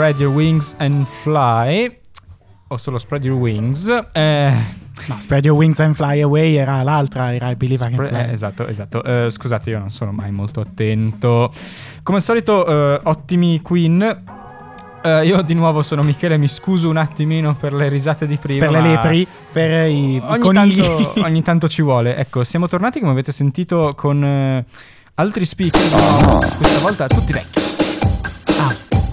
[0.04, 1.97] Spread your wings and fly.
[2.68, 3.88] O solo spread your wings.
[4.12, 4.51] Eh,
[5.08, 8.20] No, Spread Your Wings and Fly Away era l'altra, era I Believe I Can Fly.
[8.20, 9.01] eh, esatto, esatto.
[9.04, 11.51] Eh, scusate, io non sono mai molto attento.
[12.04, 14.24] Come al solito, eh, ottimi Queen.
[15.04, 18.66] Eh, io di nuovo sono Michele, mi scuso un attimino per le risate di prima.
[18.66, 20.82] Per le lepri, per i, i Ogni conigli.
[20.82, 22.16] tanto, ogni tanto ci vuole.
[22.18, 24.66] Ecco, siamo tornati, come avete sentito, con eh,
[25.16, 25.82] altri speaker.
[26.58, 27.62] Questa volta tutti vecchi.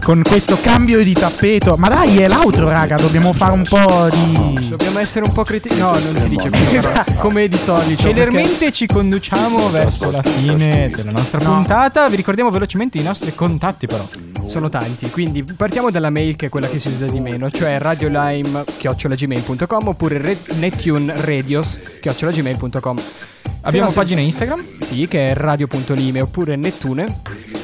[0.03, 1.77] Con questo cambio di tappeto.
[1.77, 2.97] Ma dai, è l'outro, raga.
[2.97, 4.69] Dobbiamo fare un po' di.
[4.69, 5.79] Dobbiamo essere un po' critici.
[5.79, 6.79] No, non si dice così.
[6.81, 8.03] però, Come di solito.
[8.03, 12.09] Celermente perché- ci conduciamo verso la fine della nostra puntata.
[12.09, 14.07] Vi ricordiamo velocemente i nostri contatti, però.
[14.47, 17.79] Sono tanti, quindi partiamo dalla mail che è quella che si usa di meno, cioè
[17.79, 22.97] radiolime-gmail.com oppure re- nettunradios-gmail.com
[23.63, 24.81] Abbiamo no, pagina Instagram?
[24.81, 27.21] Sì, che è radio.lime oppure Nettune.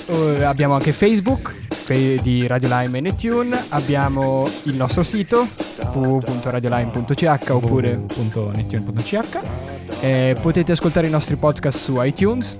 [0.06, 3.64] Eh, abbiamo anche Facebook fe- di Radio Lime e Nettune.
[3.70, 5.48] Abbiamo il nostro sito
[5.92, 9.20] www.radiolime.ch oppure www.nettune.ch.
[10.00, 12.58] Eh, potete ascoltare i nostri podcast su iTunes.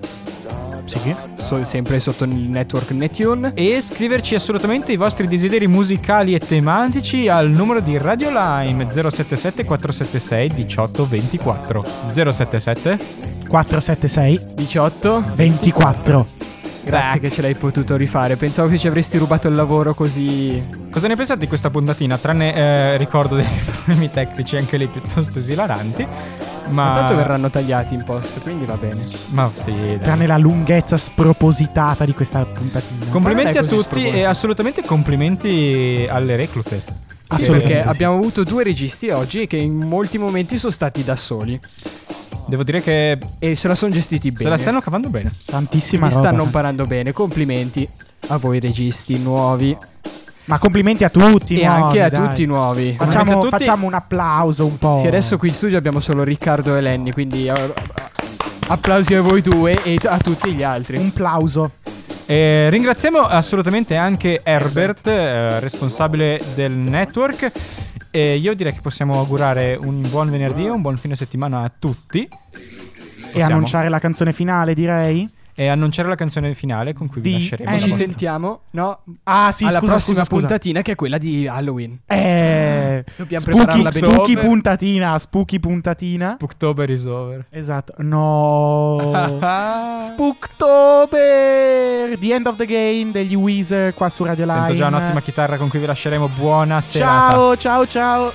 [0.86, 1.64] Sì.
[1.64, 3.52] sempre sotto il network Nettune.
[3.54, 9.64] E scriverci assolutamente i vostri desideri musicali e tematici al numero di Radio Lime 077
[9.64, 12.98] 476 1824 077
[13.48, 16.26] 476 18 24.
[16.86, 18.36] Grazie che ce l'hai potuto rifare.
[18.36, 20.62] Pensavo che ci avresti rubato il lavoro così.
[20.88, 22.16] Cosa ne pensate di questa puntatina?
[22.16, 26.06] Tranne eh, ricordo dei problemi tecnici, anche lì piuttosto esilaranti.
[26.68, 29.06] Ma Ma tanto verranno tagliati in post, quindi va bene.
[29.30, 30.00] Ma sì, dai.
[30.00, 33.06] Tranne la lunghezza spropositata di questa puntatina.
[33.10, 36.82] Complimenti a tutti e assolutamente complimenti alle reclute.
[37.36, 41.58] Sì, perché abbiamo avuto due registi oggi che in molti momenti sono stati da soli.
[42.46, 43.18] Devo dire che.
[43.38, 44.44] E se la sono gestiti bene.
[44.44, 45.32] Se la stanno cavando bene.
[45.44, 46.26] Tantissima Mi roba.
[46.26, 47.12] stanno imparando bene.
[47.12, 47.88] Complimenti
[48.28, 49.76] a voi registi nuovi.
[50.46, 51.58] Ma complimenti a tutti.
[51.58, 52.26] E nuovi, anche a dai.
[52.28, 52.94] tutti i nuovi.
[52.96, 53.50] Facciamo, tutti.
[53.50, 54.98] facciamo un applauso un po'.
[54.98, 57.72] Sì, adesso qui in studio abbiamo solo Riccardo e Lenny, quindi eh,
[58.68, 60.98] applausi a voi due e a tutti gli altri.
[60.98, 61.72] Un plauso.
[62.26, 67.52] E ringraziamo assolutamente anche Herbert, eh, responsabile del network.
[68.10, 71.72] E io direi che possiamo augurare un buon venerdì e un buon fine settimana a
[71.76, 72.22] tutti.
[72.22, 72.28] E
[73.32, 73.46] Possiamo?
[73.46, 75.28] annunciare la canzone finale, direi.
[75.58, 77.70] E annunciare la canzone finale con cui vi, Di- lasceremo.
[77.70, 79.00] E la ci vostra- sentiamo, no?
[79.24, 80.46] Ah, sì, alla scusa, prossima scusa.
[80.46, 81.98] puntatina che è quella di Halloween.
[82.06, 84.12] Eh, Dobbiamo spooky, prepararla bene.
[84.12, 86.28] spooky puntatina, spooky puntatina.
[86.34, 87.46] Spooktober is over.
[87.48, 87.94] Esatto.
[87.98, 89.12] No.
[90.02, 91.16] Spooktober!
[92.18, 94.58] The end of the game degli Weezer qua su Radio Live.
[94.58, 96.28] Sento già un'ottima chitarra con cui vi lasceremo.
[96.28, 97.32] Buona serata.
[97.32, 98.32] Ciao, ciao, ciao.